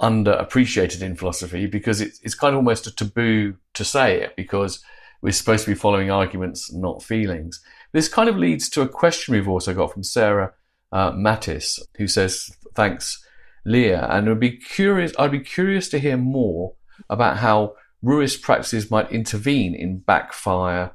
[0.00, 4.82] underappreciated in philosophy because it's, it's kind of almost a taboo to say it because
[5.20, 7.62] we're supposed to be following arguments, not feelings.
[7.92, 10.52] This kind of leads to a question we've also got from Sarah
[10.90, 13.24] uh, Mattice, who says, "Thanks,
[13.64, 15.12] Leah," and would be curious.
[15.18, 16.74] I'd be curious to hear more
[17.08, 20.92] about how Ruist practices might intervene in backfire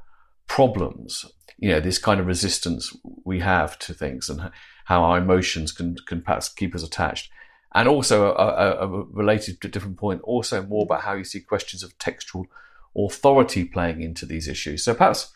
[0.47, 1.25] problems.
[1.57, 4.51] You know, this kind of resistance we have to things, and
[4.85, 7.31] how our emotions can can perhaps keep us attached.
[7.73, 11.23] And also a, a, a related to a different point, also more about how you
[11.23, 12.45] see questions of textual
[12.97, 14.83] authority playing into these issues.
[14.83, 15.31] So perhaps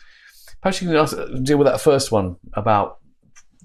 [0.62, 3.00] perhaps you can deal with that first one about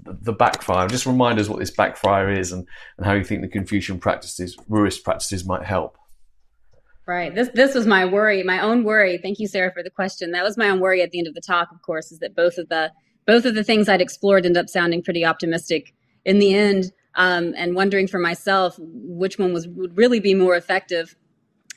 [0.04, 0.88] the backfire.
[0.88, 4.56] Just remind us what this backfire is and, and how you think the Confucian practices,
[4.68, 5.96] Ruist practices might help.
[7.06, 7.32] Right.
[7.32, 9.16] This this was my worry, my own worry.
[9.18, 10.32] Thank you, Sarah, for the question.
[10.32, 12.34] That was my own worry at the end of the talk, of course, is that
[12.34, 12.90] both of the
[13.26, 15.94] both of the things I'd explored end up sounding pretty optimistic
[16.24, 20.56] in the end, um, and wondering for myself which one was would really be more
[20.56, 21.14] effective.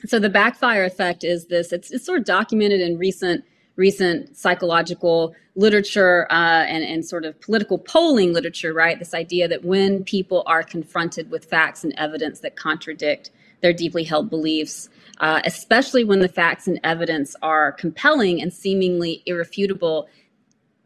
[0.06, 1.72] So the backfire effect is this.
[1.72, 3.44] It's, it's sort of documented in recent
[3.76, 8.98] recent psychological literature uh, and, and sort of political polling literature, right?
[8.98, 13.30] This idea that when people are confronted with facts and evidence that contradict
[13.62, 14.88] their deeply held beliefs,
[15.20, 20.08] uh, especially when the facts and evidence are compelling and seemingly irrefutable,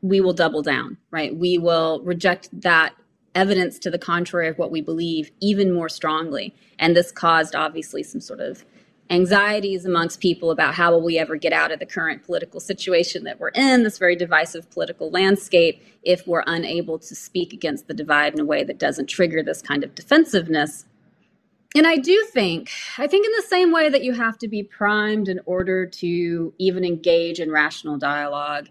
[0.03, 1.35] we will double down, right?
[1.35, 2.95] We will reject that
[3.35, 6.55] evidence to the contrary of what we believe even more strongly.
[6.79, 8.65] And this caused obviously some sort of
[9.11, 13.25] anxieties amongst people about how will we ever get out of the current political situation
[13.25, 17.95] that we're in, this very divisive political landscape, if we're unable to speak against the
[17.95, 20.87] divide in a way that doesn't trigger this kind of defensiveness.
[21.77, 24.63] And I do think, I think in the same way that you have to be
[24.63, 28.69] primed in order to even engage in rational dialogue,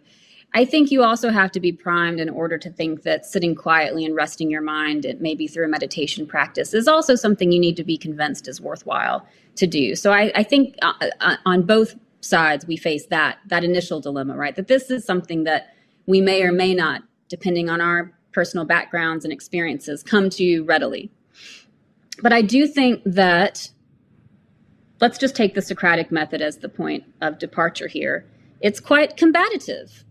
[0.54, 4.06] I think you also have to be primed in order to think that sitting quietly
[4.06, 7.84] and resting your mind, maybe through a meditation practice, is also something you need to
[7.84, 9.96] be convinced is worthwhile to do.
[9.96, 14.38] So I, I think uh, uh, on both sides we face that that initial dilemma,
[14.38, 14.56] right?
[14.56, 15.76] That this is something that
[16.06, 21.12] we may or may not, depending on our personal backgrounds and experiences, come to readily.
[22.22, 23.70] But I do think that
[25.02, 28.26] let's just take the Socratic method as the point of departure here.
[28.62, 30.04] It's quite combative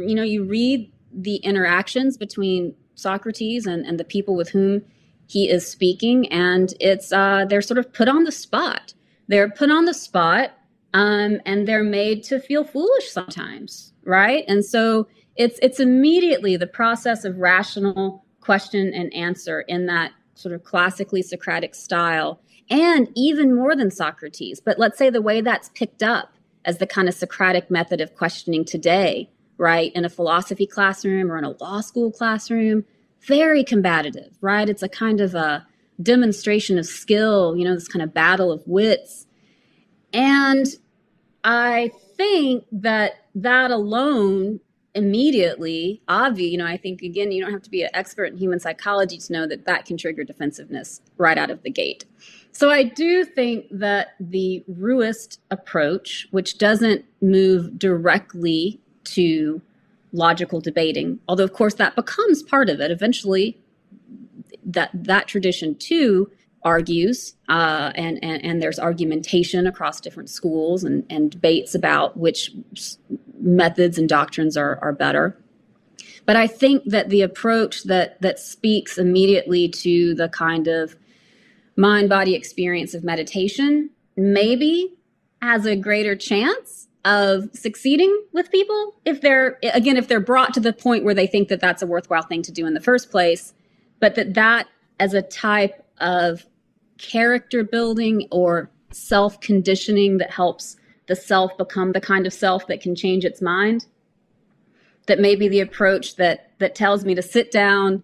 [0.00, 4.82] you know, you read the interactions between Socrates and, and the people with whom
[5.26, 8.94] he is speaking, and it's uh, they're sort of put on the spot.
[9.28, 10.52] They're put on the spot,
[10.92, 14.44] um, and they're made to feel foolish sometimes, right?
[14.48, 20.12] And so it's it's immediately the process of rational question and answer in that
[20.42, 24.60] sort of classically Socratic style, and even more than Socrates.
[24.60, 26.34] But let's say the way that's picked up
[26.64, 29.30] as the kind of Socratic method of questioning today
[29.62, 29.92] right?
[29.94, 32.84] In a philosophy classroom or in a law school classroom,
[33.20, 34.68] very combative, right?
[34.68, 35.64] It's a kind of a
[36.02, 39.26] demonstration of skill, you know, this kind of battle of wits.
[40.12, 40.66] And
[41.44, 44.58] I think that that alone
[44.94, 48.36] immediately obvious you know i think again you don't have to be an expert in
[48.36, 52.04] human psychology to know that that can trigger defensiveness right out of the gate
[52.52, 59.62] so i do think that the ruist approach which doesn't move directly to
[60.12, 61.18] logical debating.
[61.28, 62.90] Although, of course, that becomes part of it.
[62.90, 63.58] Eventually,
[64.64, 66.30] that that tradition too
[66.64, 72.52] argues, uh, and, and and there's argumentation across different schools and and debates about which
[73.40, 75.36] methods and doctrines are are better.
[76.24, 80.96] But I think that the approach that that speaks immediately to the kind of
[81.76, 84.94] mind body experience of meditation maybe
[85.40, 90.60] has a greater chance of succeeding with people if they're again if they're brought to
[90.60, 93.10] the point where they think that that's a worthwhile thing to do in the first
[93.10, 93.52] place
[93.98, 94.68] but that that
[95.00, 96.46] as a type of
[96.98, 100.76] character building or self conditioning that helps
[101.06, 103.86] the self become the kind of self that can change its mind
[105.06, 108.02] that maybe the approach that that tells me to sit down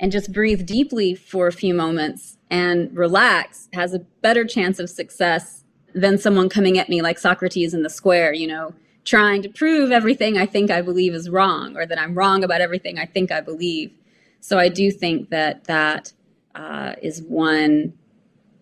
[0.00, 4.90] and just breathe deeply for a few moments and relax has a better chance of
[4.90, 9.48] success than someone coming at me like Socrates in the square, you know, trying to
[9.48, 13.06] prove everything I think I believe is wrong or that I'm wrong about everything I
[13.06, 13.92] think I believe.
[14.40, 16.12] So I do think that that
[16.54, 17.92] uh, is one,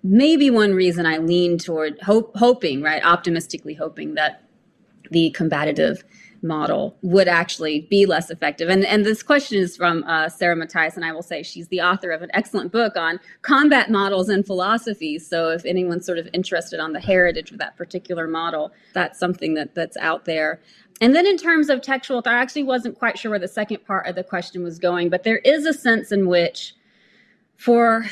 [0.02, 4.44] maybe one reason I lean toward hope, hoping, right, optimistically hoping that
[5.10, 6.04] the combative
[6.42, 8.68] model would actually be less effective.
[8.68, 11.80] And, and this question is from uh, Sarah Mattice, and I will say she's the
[11.80, 15.18] author of an excellent book on combat models and philosophy.
[15.18, 19.54] So if anyone's sort of interested on the heritage of that particular model, that's something
[19.54, 20.60] that, that's out there.
[21.00, 24.06] And then in terms of textual, I actually wasn't quite sure where the second part
[24.06, 26.74] of the question was going, but there is a sense in which
[27.56, 28.06] for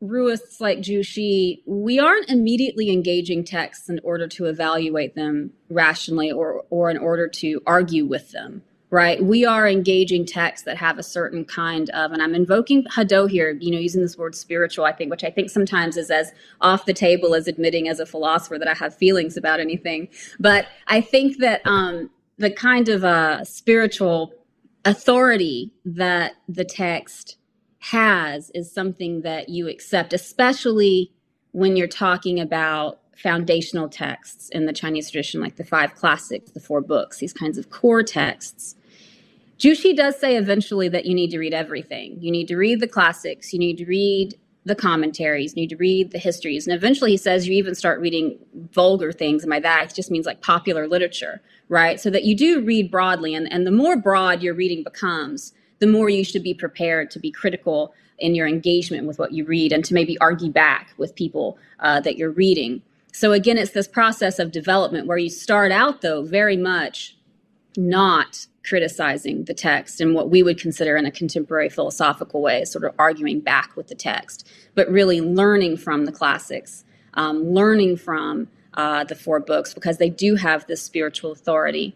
[0.00, 6.64] Ruists like Xi, we aren't immediately engaging texts in order to evaluate them rationally or,
[6.70, 9.24] or in order to argue with them, right?
[9.24, 13.56] We are engaging texts that have a certain kind of, and I'm invoking Hadot here,
[13.60, 16.84] you know, using this word spiritual, I think, which I think sometimes is as off
[16.84, 20.08] the table as admitting as a philosopher that I have feelings about anything.
[20.38, 24.34] But I think that um, the kind of uh, spiritual
[24.84, 27.38] authority that the text
[27.90, 31.12] has is something that you accept, especially
[31.52, 36.60] when you're talking about foundational texts in the Chinese tradition, like the five classics, the
[36.60, 38.74] four books, these kinds of core texts.
[39.58, 42.16] Xi does say eventually that you need to read everything.
[42.20, 43.52] You need to read the classics.
[43.52, 46.66] You need to read the commentaries, you need to read the histories.
[46.66, 48.38] And eventually he says you even start reading
[48.72, 49.42] vulgar things.
[49.42, 52.00] And by that, it just means like popular literature, right?
[52.00, 53.34] So that you do read broadly.
[53.34, 55.52] And, and the more broad your reading becomes,
[55.84, 59.44] the more you should be prepared to be critical in your engagement with what you
[59.44, 62.80] read and to maybe argue back with people uh, that you're reading.
[63.12, 67.18] So again, it's this process of development where you start out, though, very much
[67.76, 72.84] not criticizing the text in what we would consider in a contemporary philosophical way, sort
[72.84, 78.48] of arguing back with the text, but really learning from the classics, um, learning from
[78.72, 81.94] uh, the four books because they do have this spiritual authority.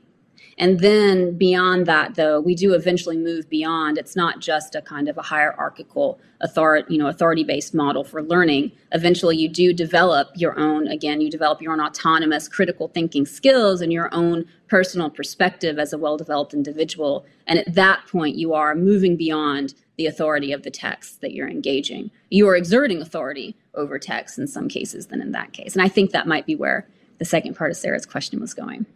[0.60, 3.96] And then beyond that, though, we do eventually move beyond.
[3.96, 8.72] It's not just a kind of a hierarchical authority, you know, authority-based model for learning.
[8.90, 10.88] Eventually, you do develop your own.
[10.88, 15.92] Again, you develop your own autonomous critical thinking skills and your own personal perspective as
[15.92, 17.24] a well-developed individual.
[17.46, 21.48] And at that point, you are moving beyond the authority of the text that you're
[21.48, 22.10] engaging.
[22.30, 25.74] You are exerting authority over text in some cases than in that case.
[25.74, 26.88] And I think that might be where
[27.18, 28.86] the second part of Sarah's question was going.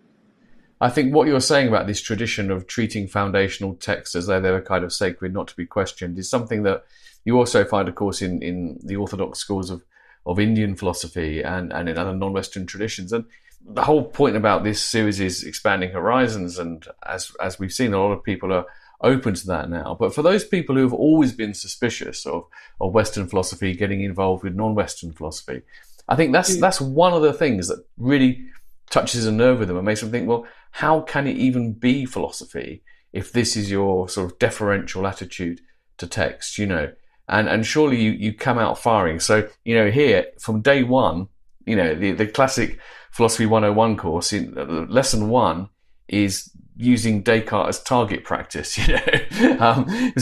[0.83, 4.51] I think what you're saying about this tradition of treating foundational texts as though they
[4.51, 6.85] were kind of sacred, not to be questioned, is something that
[7.24, 9.85] you also find, of course, in, in the orthodox schools of,
[10.26, 13.12] of Indian philosophy and, and in other non Western traditions.
[13.12, 13.26] And
[13.64, 16.59] the whole point about this series is expanding horizons.
[16.59, 18.66] And as, as we've seen, a lot of people are
[19.03, 19.97] open to that now.
[19.97, 22.47] But for those people who have always been suspicious of,
[22.80, 25.62] of Western philosophy getting involved with non Western philosophy,
[26.09, 26.61] I think that's, mm.
[26.61, 28.47] that's one of the things that really
[28.93, 32.05] touches a nerve with them and makes them think, well, how can it even be
[32.05, 35.61] philosophy if this is your sort of deferential attitude
[35.97, 36.93] to text, you know?
[37.28, 39.18] And and surely you, you come out firing.
[39.18, 41.28] So, you know, here from day one,
[41.64, 42.78] you know, the, the classic
[43.11, 45.68] philosophy 101 course, in, uh, lesson one
[46.09, 50.12] is using Descartes as target practice, you know, um,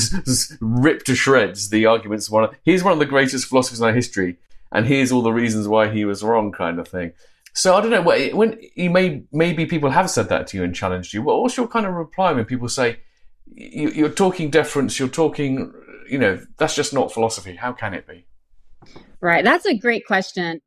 [0.61, 2.31] rip to shreds the arguments.
[2.31, 4.37] One, he's one of the greatest philosophers in our history,
[4.71, 7.13] and here's all the reasons why he was wrong, kind of thing.
[7.53, 10.75] So I don't know when you may maybe people have said that to you and
[10.75, 11.23] challenged you.
[11.23, 13.01] What's your kind of reply when people say
[13.55, 15.73] you're talking deference, you're talking,
[16.09, 17.57] you know, that's just not philosophy.
[17.57, 18.25] How can it be?
[19.21, 20.61] Right, that's a great question.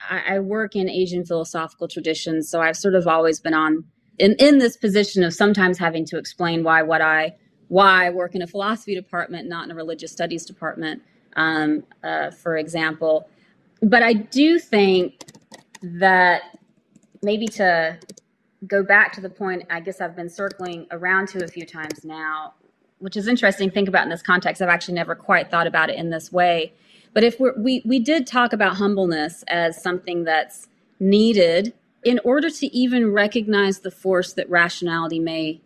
[0.00, 3.84] I, I work in Asian philosophical traditions, so I've sort of always been on
[4.18, 7.34] in in this position of sometimes having to explain why what I
[7.68, 11.02] why I work in a philosophy department, not in a religious studies department,
[11.36, 13.28] um, uh, for example.
[13.82, 15.20] But I do think
[15.82, 16.42] that
[17.22, 17.98] maybe to
[18.66, 22.04] go back to the point I guess I've been circling around to a few times
[22.04, 22.54] now,
[22.98, 24.62] which is interesting to think about in this context.
[24.62, 26.72] I've actually never quite thought about it in this way.
[27.14, 30.68] But if we're, we we did talk about humbleness as something that's
[31.00, 31.72] needed
[32.04, 35.60] in order to even recognize the force that rationality may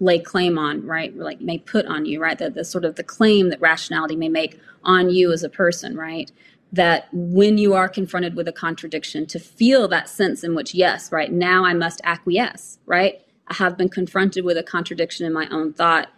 [0.00, 1.16] lay claim on, right?
[1.16, 2.38] Like may put on you, right?
[2.38, 5.96] The, the sort of the claim that rationality may make on you as a person,
[5.96, 6.30] right?
[6.72, 11.10] That when you are confronted with a contradiction, to feel that sense in which, yes,
[11.10, 13.20] right now I must acquiesce, right?
[13.48, 16.08] I have been confronted with a contradiction in my own thought.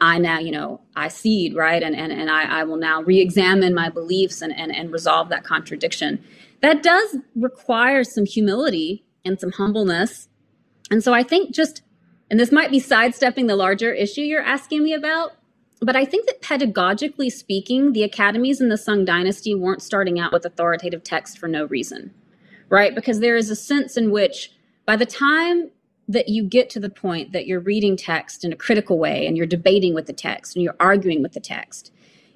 [0.00, 1.82] I now, you know, I cede, right?
[1.82, 5.28] And, and, and I, I will now re examine my beliefs and, and, and resolve
[5.30, 6.22] that contradiction.
[6.60, 10.28] That does require some humility and some humbleness.
[10.90, 11.82] And so I think just,
[12.30, 15.32] and this might be sidestepping the larger issue you're asking me about,
[15.82, 20.32] but I think that pedagogically speaking, the academies in the Sung dynasty weren't starting out
[20.32, 22.14] with authoritative text for no reason,
[22.68, 22.94] right?
[22.94, 24.52] Because there is a sense in which
[24.86, 25.70] by the time
[26.06, 29.36] that you get to the point that you're reading text in a critical way and
[29.36, 31.92] you're debating with the text and you're arguing with the text,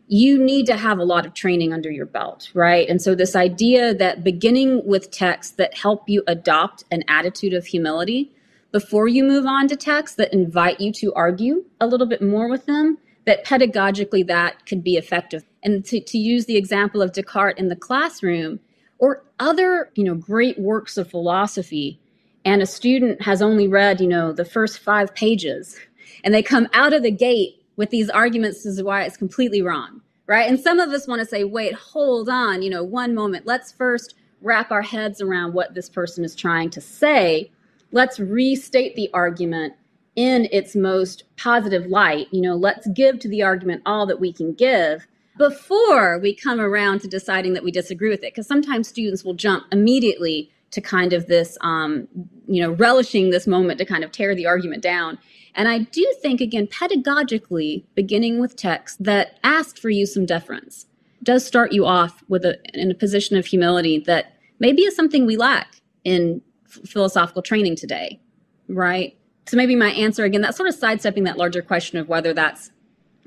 [0.09, 2.89] you need to have a lot of training under your belt, right?
[2.89, 7.67] And so this idea that beginning with texts that help you adopt an attitude of
[7.67, 8.33] humility
[8.73, 12.49] before you move on to texts that invite you to argue a little bit more
[12.49, 15.45] with them that pedagogically that could be effective.
[15.62, 18.61] And to, to use the example of Descartes in the classroom
[18.99, 22.01] or other, you know, great works of philosophy,
[22.45, 25.77] and a student has only read, you know, the first five pages,
[26.24, 29.61] and they come out of the gate with these arguments as to why it's completely
[29.61, 30.49] wrong, right?
[30.49, 33.45] And some of us want to say, wait, hold on, you know, one moment.
[33.45, 37.51] Let's first wrap our heads around what this person is trying to say.
[37.91, 39.74] Let's restate the argument
[40.17, 42.27] in its most positive light.
[42.33, 45.07] You know, let's give to the argument all that we can give
[45.39, 48.33] before we come around to deciding that we disagree with it.
[48.33, 52.09] Because sometimes students will jump immediately to kind of this, um,
[52.49, 55.19] you know, relishing this moment to kind of tear the argument down.
[55.55, 60.87] And I do think, again, pedagogically, beginning with text that asks for you some deference
[61.23, 65.27] does start you off with a, in a position of humility that maybe is something
[65.27, 68.21] we lack in philosophical training today,
[68.69, 69.17] right?
[69.47, 72.71] So maybe my answer again, that's sort of sidestepping that larger question of whether that's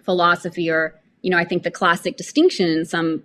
[0.03, 3.23] philosophy or, you know, I think the classic distinction in some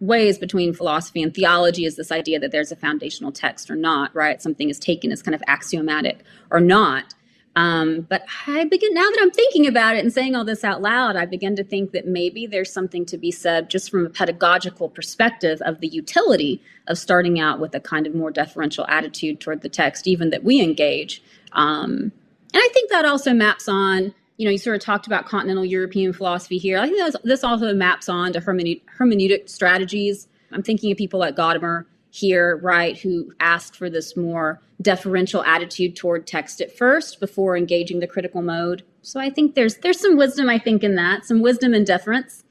[0.00, 4.14] ways between philosophy and theology is this idea that there's a foundational text or not,
[4.14, 4.40] right?
[4.40, 7.14] Something is taken as kind of axiomatic or not.
[7.56, 10.80] Um, but I begin now that I'm thinking about it and saying all this out
[10.80, 14.10] loud, I begin to think that maybe there's something to be said just from a
[14.10, 19.40] pedagogical perspective of the utility of starting out with a kind of more deferential attitude
[19.40, 21.22] toward the text, even that we engage.
[21.52, 22.12] Um,
[22.52, 25.66] and I think that also maps on you know, you sort of talked about continental
[25.66, 26.78] European philosophy here.
[26.78, 30.28] I think this also maps on to hermeneutic strategies.
[30.50, 35.94] I'm thinking of people like Gadamer here, right, who asked for this more deferential attitude
[35.94, 38.82] toward text at first before engaging the critical mode.
[39.02, 42.42] So I think there's there's some wisdom, I think, in that, some wisdom and deference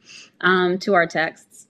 [0.41, 1.65] um, to our texts.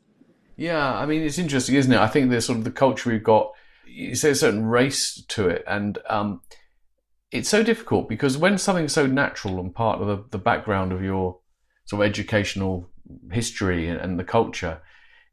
[0.58, 1.98] Yeah, I mean, it's interesting, isn't it?
[1.98, 3.54] I think there's sort of the culture we've got.
[3.88, 6.42] You say a certain race to it, and um,
[7.32, 11.04] it's so difficult because when something's so natural and part of the, the background of
[11.04, 11.38] your
[11.86, 12.90] sort of educational
[13.32, 14.82] history and, and the culture,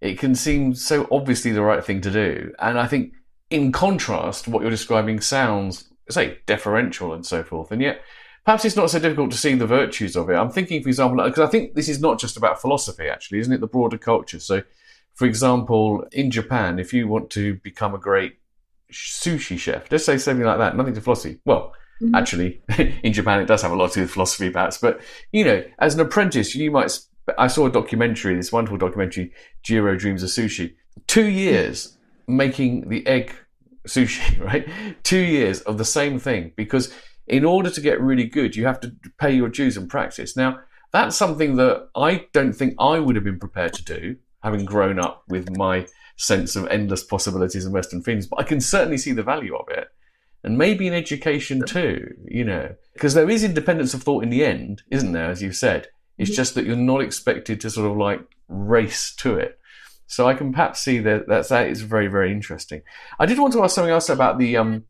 [0.01, 2.53] it can seem so obviously the right thing to do.
[2.59, 3.15] And I think,
[3.49, 7.71] in contrast, what you're describing sounds, say, deferential and so forth.
[7.71, 8.01] And yet,
[8.45, 10.35] perhaps it's not so difficult to see the virtues of it.
[10.35, 13.53] I'm thinking, for example, because I think this is not just about philosophy, actually, isn't
[13.53, 13.61] it?
[13.61, 14.41] The broader culture.
[14.41, 14.63] So,
[15.15, 18.39] for example, in Japan, if you want to become a great
[18.93, 21.39] sushi chef, let's say something like that, nothing to philosophy.
[21.45, 21.73] Well,
[22.03, 22.15] Mm-hmm.
[22.15, 22.61] Actually,
[23.03, 24.79] in Japan, it does have a lot to do with philosophy, perhaps.
[24.79, 25.01] But
[25.33, 26.99] you know, as an apprentice, you might.
[27.39, 29.33] I saw a documentary, this wonderful documentary,
[29.65, 30.75] Jiro Dreams of Sushi.
[31.09, 33.35] Two years making the egg
[33.87, 34.69] sushi, right?
[35.03, 36.93] Two years of the same thing because
[37.27, 40.37] in order to get really good, you have to pay your dues and practice.
[40.37, 40.61] Now,
[40.93, 44.99] that's something that I don't think I would have been prepared to do, having grown
[44.99, 45.87] up with my
[46.17, 48.27] sense of endless possibilities in Western things.
[48.27, 49.89] But I can certainly see the value of it
[50.47, 54.45] and maybe in education too, you know, because there is independence of thought in the
[54.45, 55.29] end, isn't there?
[55.29, 56.37] As you said, it's mm-hmm.
[56.37, 59.59] just that you're not expected to sort of like race to it.
[60.07, 62.83] So I can perhaps see that that's, that is very, very interesting.
[63.19, 64.85] I did want to ask something else about the um,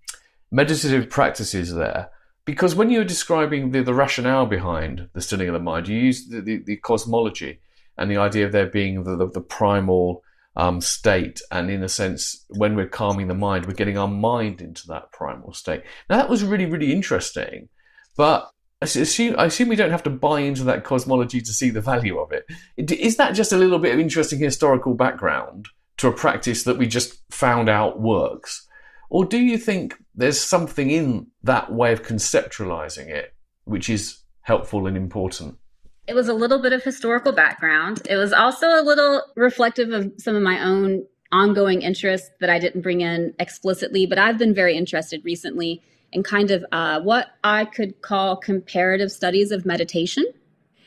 [0.51, 2.11] meditative practices there,
[2.45, 5.99] because when you were describing the, the rationale behind the stilling of the mind, you
[5.99, 7.61] used the, the, the cosmology
[7.97, 10.23] and the idea of there being the, the, the primal
[10.57, 11.41] um, state.
[11.51, 15.13] And in a sense, when we're calming the mind, we're getting our mind into that
[15.13, 15.83] primal state.
[16.09, 17.69] Now, that was really, really interesting.
[18.17, 18.51] But
[18.83, 21.81] I assume, I assume we don't have to buy into that cosmology to see the
[21.81, 22.47] value of it.
[22.77, 26.87] Is that just a little bit of interesting historical background to a practice that we
[26.87, 28.67] just found out works?
[29.09, 33.35] Or do you think there's something in that way of conceptualizing it
[33.65, 35.57] which is helpful and important?
[36.07, 38.03] It was a little bit of historical background.
[38.09, 42.59] It was also a little reflective of some of my own ongoing interests that I
[42.59, 45.83] didn't bring in explicitly, but I've been very interested recently
[46.13, 50.25] in kind of uh, what I could call comparative studies of meditation.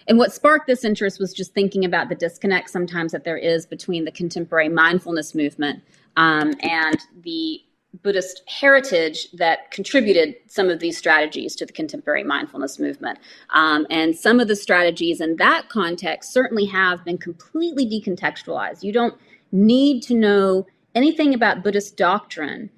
[0.08, 3.66] And what sparked this interest was just thinking about the disconnect sometimes that there is
[3.66, 5.84] between the contemporary mindfulness movement
[6.16, 7.62] um, and the
[8.02, 13.20] Buddhist heritage that contributed some of these strategies to the contemporary mindfulness movement.
[13.50, 18.84] Um, and some of the strategies in that context certainly have been completely decontextualized.
[18.84, 19.16] You don't
[19.52, 22.70] need to know anything about Buddhist doctrine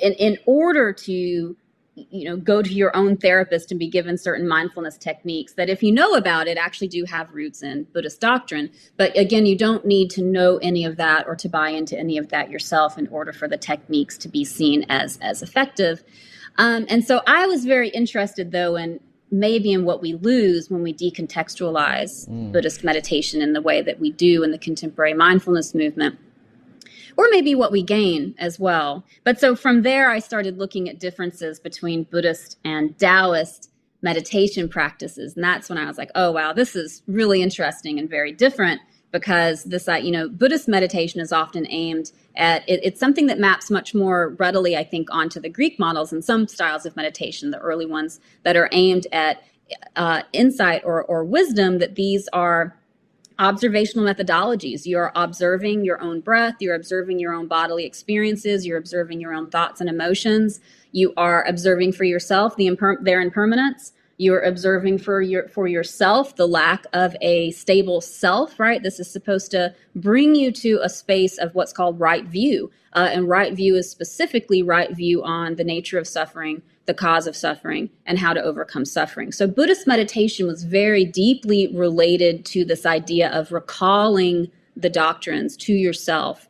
[0.00, 1.56] in, in order to
[1.96, 5.82] you know go to your own therapist and be given certain mindfulness techniques that if
[5.82, 8.70] you know about it actually do have roots in buddhist doctrine.
[8.96, 12.18] But again you don't need to know any of that or to buy into any
[12.18, 16.02] of that yourself in order for the techniques to be seen as as effective.
[16.56, 20.82] Um, and so i was very interested though in maybe in what we lose when
[20.82, 22.52] we decontextualize mm.
[22.52, 26.16] buddhist meditation in the way that we do in the contemporary mindfulness movement
[27.16, 29.04] or maybe what we gain as well.
[29.24, 33.70] But so from there, I started looking at differences between Buddhist and Taoist
[34.02, 35.34] meditation practices.
[35.34, 38.80] And that's when I was like, oh, wow, this is really interesting and very different
[39.12, 43.38] because this, uh, you know, Buddhist meditation is often aimed at, it, it's something that
[43.38, 47.50] maps much more readily, I think, onto the Greek models and some styles of meditation,
[47.50, 49.42] the early ones that are aimed at
[49.96, 52.76] uh, insight or, or wisdom, that these are
[53.38, 54.86] observational methodologies.
[54.86, 59.50] You're observing your own breath, you're observing your own bodily experiences, you're observing your own
[59.50, 60.60] thoughts and emotions.
[60.92, 63.92] You are observing for yourself the imper- their impermanence.
[64.16, 68.60] You're observing for your for yourself the lack of a stable self.
[68.60, 68.80] Right.
[68.80, 73.08] This is supposed to bring you to a space of what's called right view, uh,
[73.10, 77.36] and right view is specifically right view on the nature of suffering, the cause of
[77.36, 79.32] suffering and how to overcome suffering.
[79.32, 85.72] So, Buddhist meditation was very deeply related to this idea of recalling the doctrines to
[85.72, 86.48] yourself.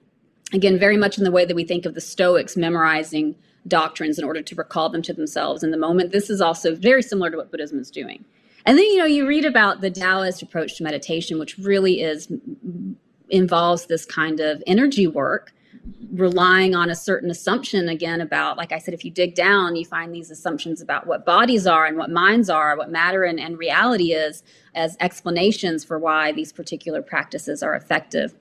[0.52, 3.34] Again, very much in the way that we think of the Stoics memorizing
[3.66, 6.12] doctrines in order to recall them to themselves in the moment.
[6.12, 8.24] This is also very similar to what Buddhism is doing.
[8.66, 12.28] And then, you know, you read about the Taoist approach to meditation, which really is
[13.30, 15.52] involves this kind of energy work
[16.12, 19.84] relying on a certain assumption again about like i said if you dig down you
[19.84, 23.58] find these assumptions about what bodies are and what minds are what matter and, and
[23.58, 24.42] reality is
[24.74, 28.34] as explanations for why these particular practices are effective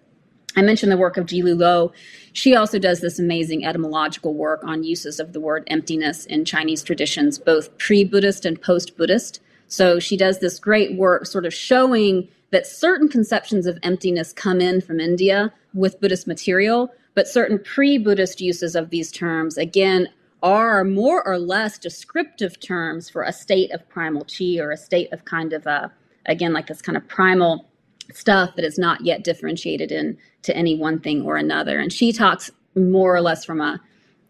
[0.55, 1.91] I mentioned the work of JeeLoo Liu.
[2.33, 6.83] She also does this amazing etymological work on uses of the word emptiness in Chinese
[6.83, 9.39] traditions, both pre Buddhist and post Buddhist.
[9.67, 14.61] So she does this great work sort of showing that certain conceptions of emptiness come
[14.61, 20.09] in from India with Buddhist material, but certain pre Buddhist uses of these terms, again,
[20.41, 25.11] are more or less descriptive terms for a state of primal chi or a state
[25.13, 25.91] of kind of a,
[26.25, 27.65] again, like this kind of primal
[28.13, 31.79] stuff that is not yet differentiated into any one thing or another.
[31.79, 33.79] And she talks more or less from a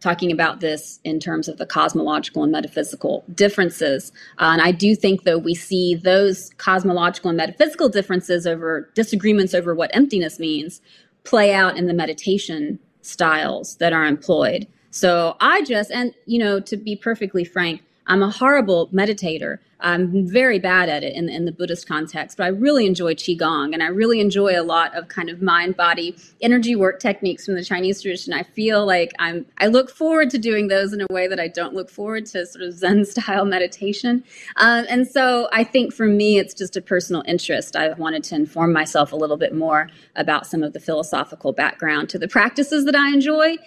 [0.01, 4.11] talking about this in terms of the cosmological and metaphysical differences.
[4.37, 9.53] Uh, and I do think, though, we see those cosmological and metaphysical differences over disagreements
[9.53, 10.81] over what emptiness means
[11.23, 14.67] play out in the meditation styles that are employed.
[14.91, 19.59] So I just, and you know, to be perfectly frank, I'm a horrible meditator.
[19.83, 23.73] I'm very bad at it in, in the Buddhist context, but I really enjoy Qigong
[23.73, 27.55] and I really enjoy a lot of kind of mind body energy work techniques from
[27.55, 28.33] the Chinese tradition.
[28.33, 31.49] I feel like I'm, I look forward to doing those in a way that I
[31.49, 34.23] don't look forward to sort of Zen style meditation.
[34.55, 37.75] Uh, and so I think for me, it's just a personal interest.
[37.75, 42.07] I've wanted to inform myself a little bit more about some of the philosophical background
[42.09, 43.57] to the practices that I enjoy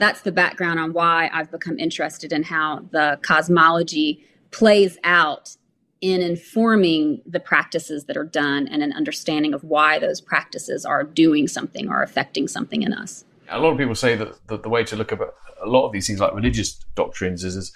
[0.00, 5.56] that's the background on why I've become interested in how the cosmology plays out
[6.00, 11.04] in informing the practices that are done and an understanding of why those practices are
[11.04, 13.24] doing something or affecting something in us.
[13.50, 15.92] A lot of people say that, that the way to look at a lot of
[15.92, 17.72] these things, like religious doctrines, is as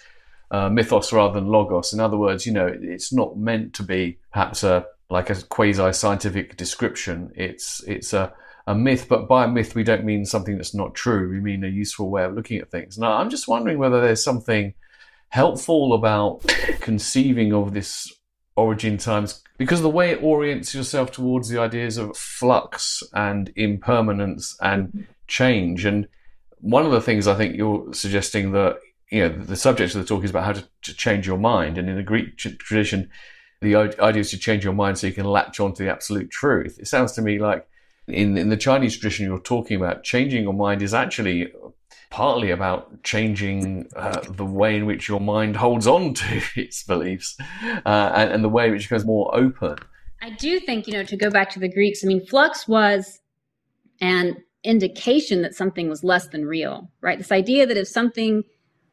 [0.51, 1.93] uh, mythos rather than logos.
[1.93, 5.93] In other words, you know, it's not meant to be perhaps a like a quasi
[5.93, 7.31] scientific description.
[7.35, 8.33] It's it's a
[8.67, 11.29] a myth, but by a myth, we don't mean something that's not true.
[11.29, 12.99] We mean a useful way of looking at things.
[12.99, 14.75] Now, I'm just wondering whether there's something
[15.29, 16.43] helpful about
[16.81, 18.13] conceiving of this
[18.57, 24.57] origin times because the way it orients yourself towards the ideas of flux and impermanence
[24.61, 25.03] and mm-hmm.
[25.27, 25.85] change.
[25.85, 26.09] And
[26.59, 28.79] one of the things I think you're suggesting that,
[29.11, 31.79] you know, the subject of the talk is about how to, to change your mind.
[31.79, 33.11] And in the Greek tradition,
[33.61, 36.79] the idea is to change your mind so you can latch onto the absolute truth.
[36.79, 37.67] It sounds to me like
[38.07, 41.53] in, in the Chinese tradition you're talking about, changing your mind is actually
[42.11, 47.37] partly about changing uh, the way in which your mind holds on to its beliefs
[47.85, 49.77] uh, and, and the way in which it becomes more open.
[50.23, 53.21] I do think, you know, to go back to the Greeks, I mean, flux was
[54.01, 57.19] an indication that something was less than real, right?
[57.19, 58.45] This idea that if something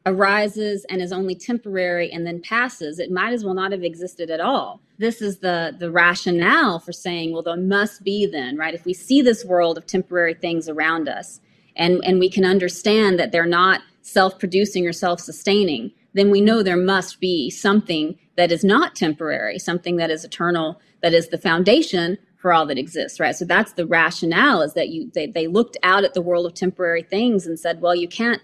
[0.04, 4.30] arises and is only temporary and then passes, it might as well not have existed
[4.30, 4.80] at all.
[4.98, 8.74] This is the the rationale for saying, well, there must be then, right?
[8.74, 11.40] If we see this world of temporary things around us
[11.76, 16.76] and, and we can understand that they're not self-producing or self-sustaining, then we know there
[16.76, 22.18] must be something that is not temporary, something that is eternal, that is the foundation
[22.36, 23.36] for all that exists, right?
[23.36, 26.54] So that's the rationale is that you they, they looked out at the world of
[26.54, 28.42] temporary things and said, well, you can't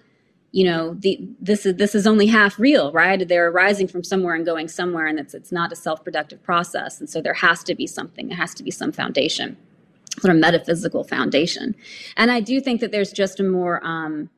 [0.52, 3.26] you know the this is this is only half real right?
[3.26, 7.00] They're arising from somewhere and going somewhere and it's it's not a self-productive process.
[7.00, 8.28] And so there has to be something.
[8.28, 9.56] There has to be some foundation
[10.20, 11.76] sort of metaphysical foundation.
[12.16, 14.30] And i do think that there's just a more um,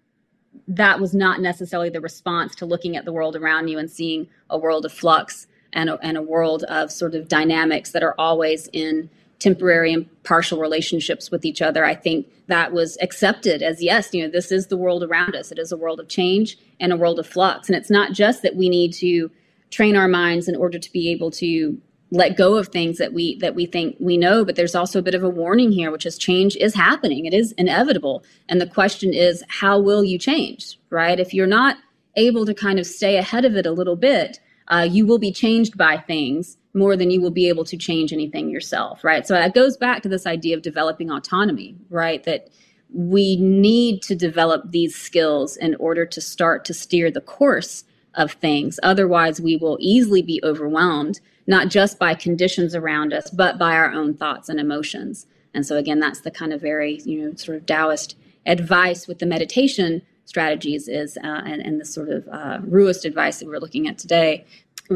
[0.68, 4.28] that was not necessarily the response to looking at the world around you and seeing
[4.48, 8.14] a world of flux and a, and a world of sort of dynamics that are
[8.18, 9.08] always in
[9.40, 11.84] temporary and partial relationships with each other.
[11.84, 15.50] I think that was accepted as yes, you know, this is the world around us.
[15.50, 17.68] It is a world of change and a world of flux.
[17.68, 19.30] And it's not just that we need to
[19.70, 21.80] train our minds in order to be able to
[22.12, 25.02] let go of things that we that we think we know but there's also a
[25.02, 28.66] bit of a warning here which is change is happening it is inevitable and the
[28.66, 31.76] question is how will you change right if you're not
[32.16, 35.30] able to kind of stay ahead of it a little bit uh, you will be
[35.30, 39.26] changed by things more than you will be able to change anything yourself, right?
[39.26, 42.22] So that goes back to this idea of developing autonomy, right?
[42.24, 42.48] That
[42.92, 47.84] we need to develop these skills in order to start to steer the course
[48.14, 48.80] of things.
[48.82, 53.92] Otherwise, we will easily be overwhelmed, not just by conditions around us, but by our
[53.92, 55.26] own thoughts and emotions.
[55.54, 58.16] And so, again, that's the kind of very, you know, sort of Taoist
[58.46, 63.38] advice with the meditation strategies is, uh, and, and the sort of uh, Ruist advice
[63.38, 64.44] that we're looking at today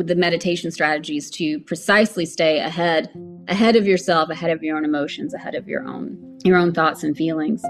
[0.03, 3.11] the meditation strategies to precisely stay ahead
[3.49, 7.05] ahead of yourself ahead of your own emotions ahead of your own your own thoughts
[7.05, 7.63] and feelings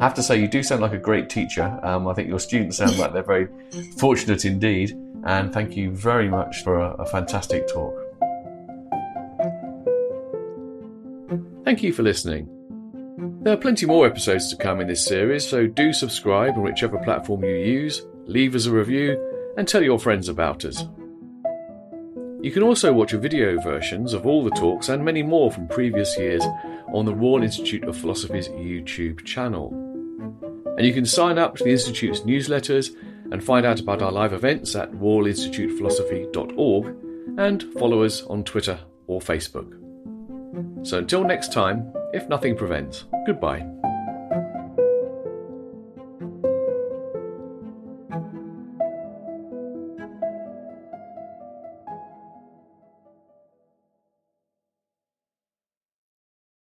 [0.00, 1.76] I have to say, you do sound like a great teacher.
[1.82, 3.48] Um, I think your students sound like they're very
[3.98, 4.96] fortunate indeed.
[5.24, 7.94] And thank you very much for a, a fantastic talk.
[11.64, 12.48] Thank you for listening.
[13.42, 16.98] There are plenty more episodes to come in this series, so do subscribe on whichever
[16.98, 19.18] platform you use, leave us a review,
[19.56, 20.84] and tell your friends about us.
[22.40, 26.16] You can also watch video versions of all the talks and many more from previous
[26.16, 26.44] years
[26.94, 29.72] on the Royal Institute of Philosophy's YouTube channel.
[30.76, 32.94] And you can sign up to the Institute's newsletters
[33.32, 36.94] and find out about our live events at royalinstitutephilosophy.org
[37.38, 38.78] and follow us on Twitter
[39.08, 39.74] or Facebook.
[40.86, 43.77] So until next time, if nothing prevents, goodbye.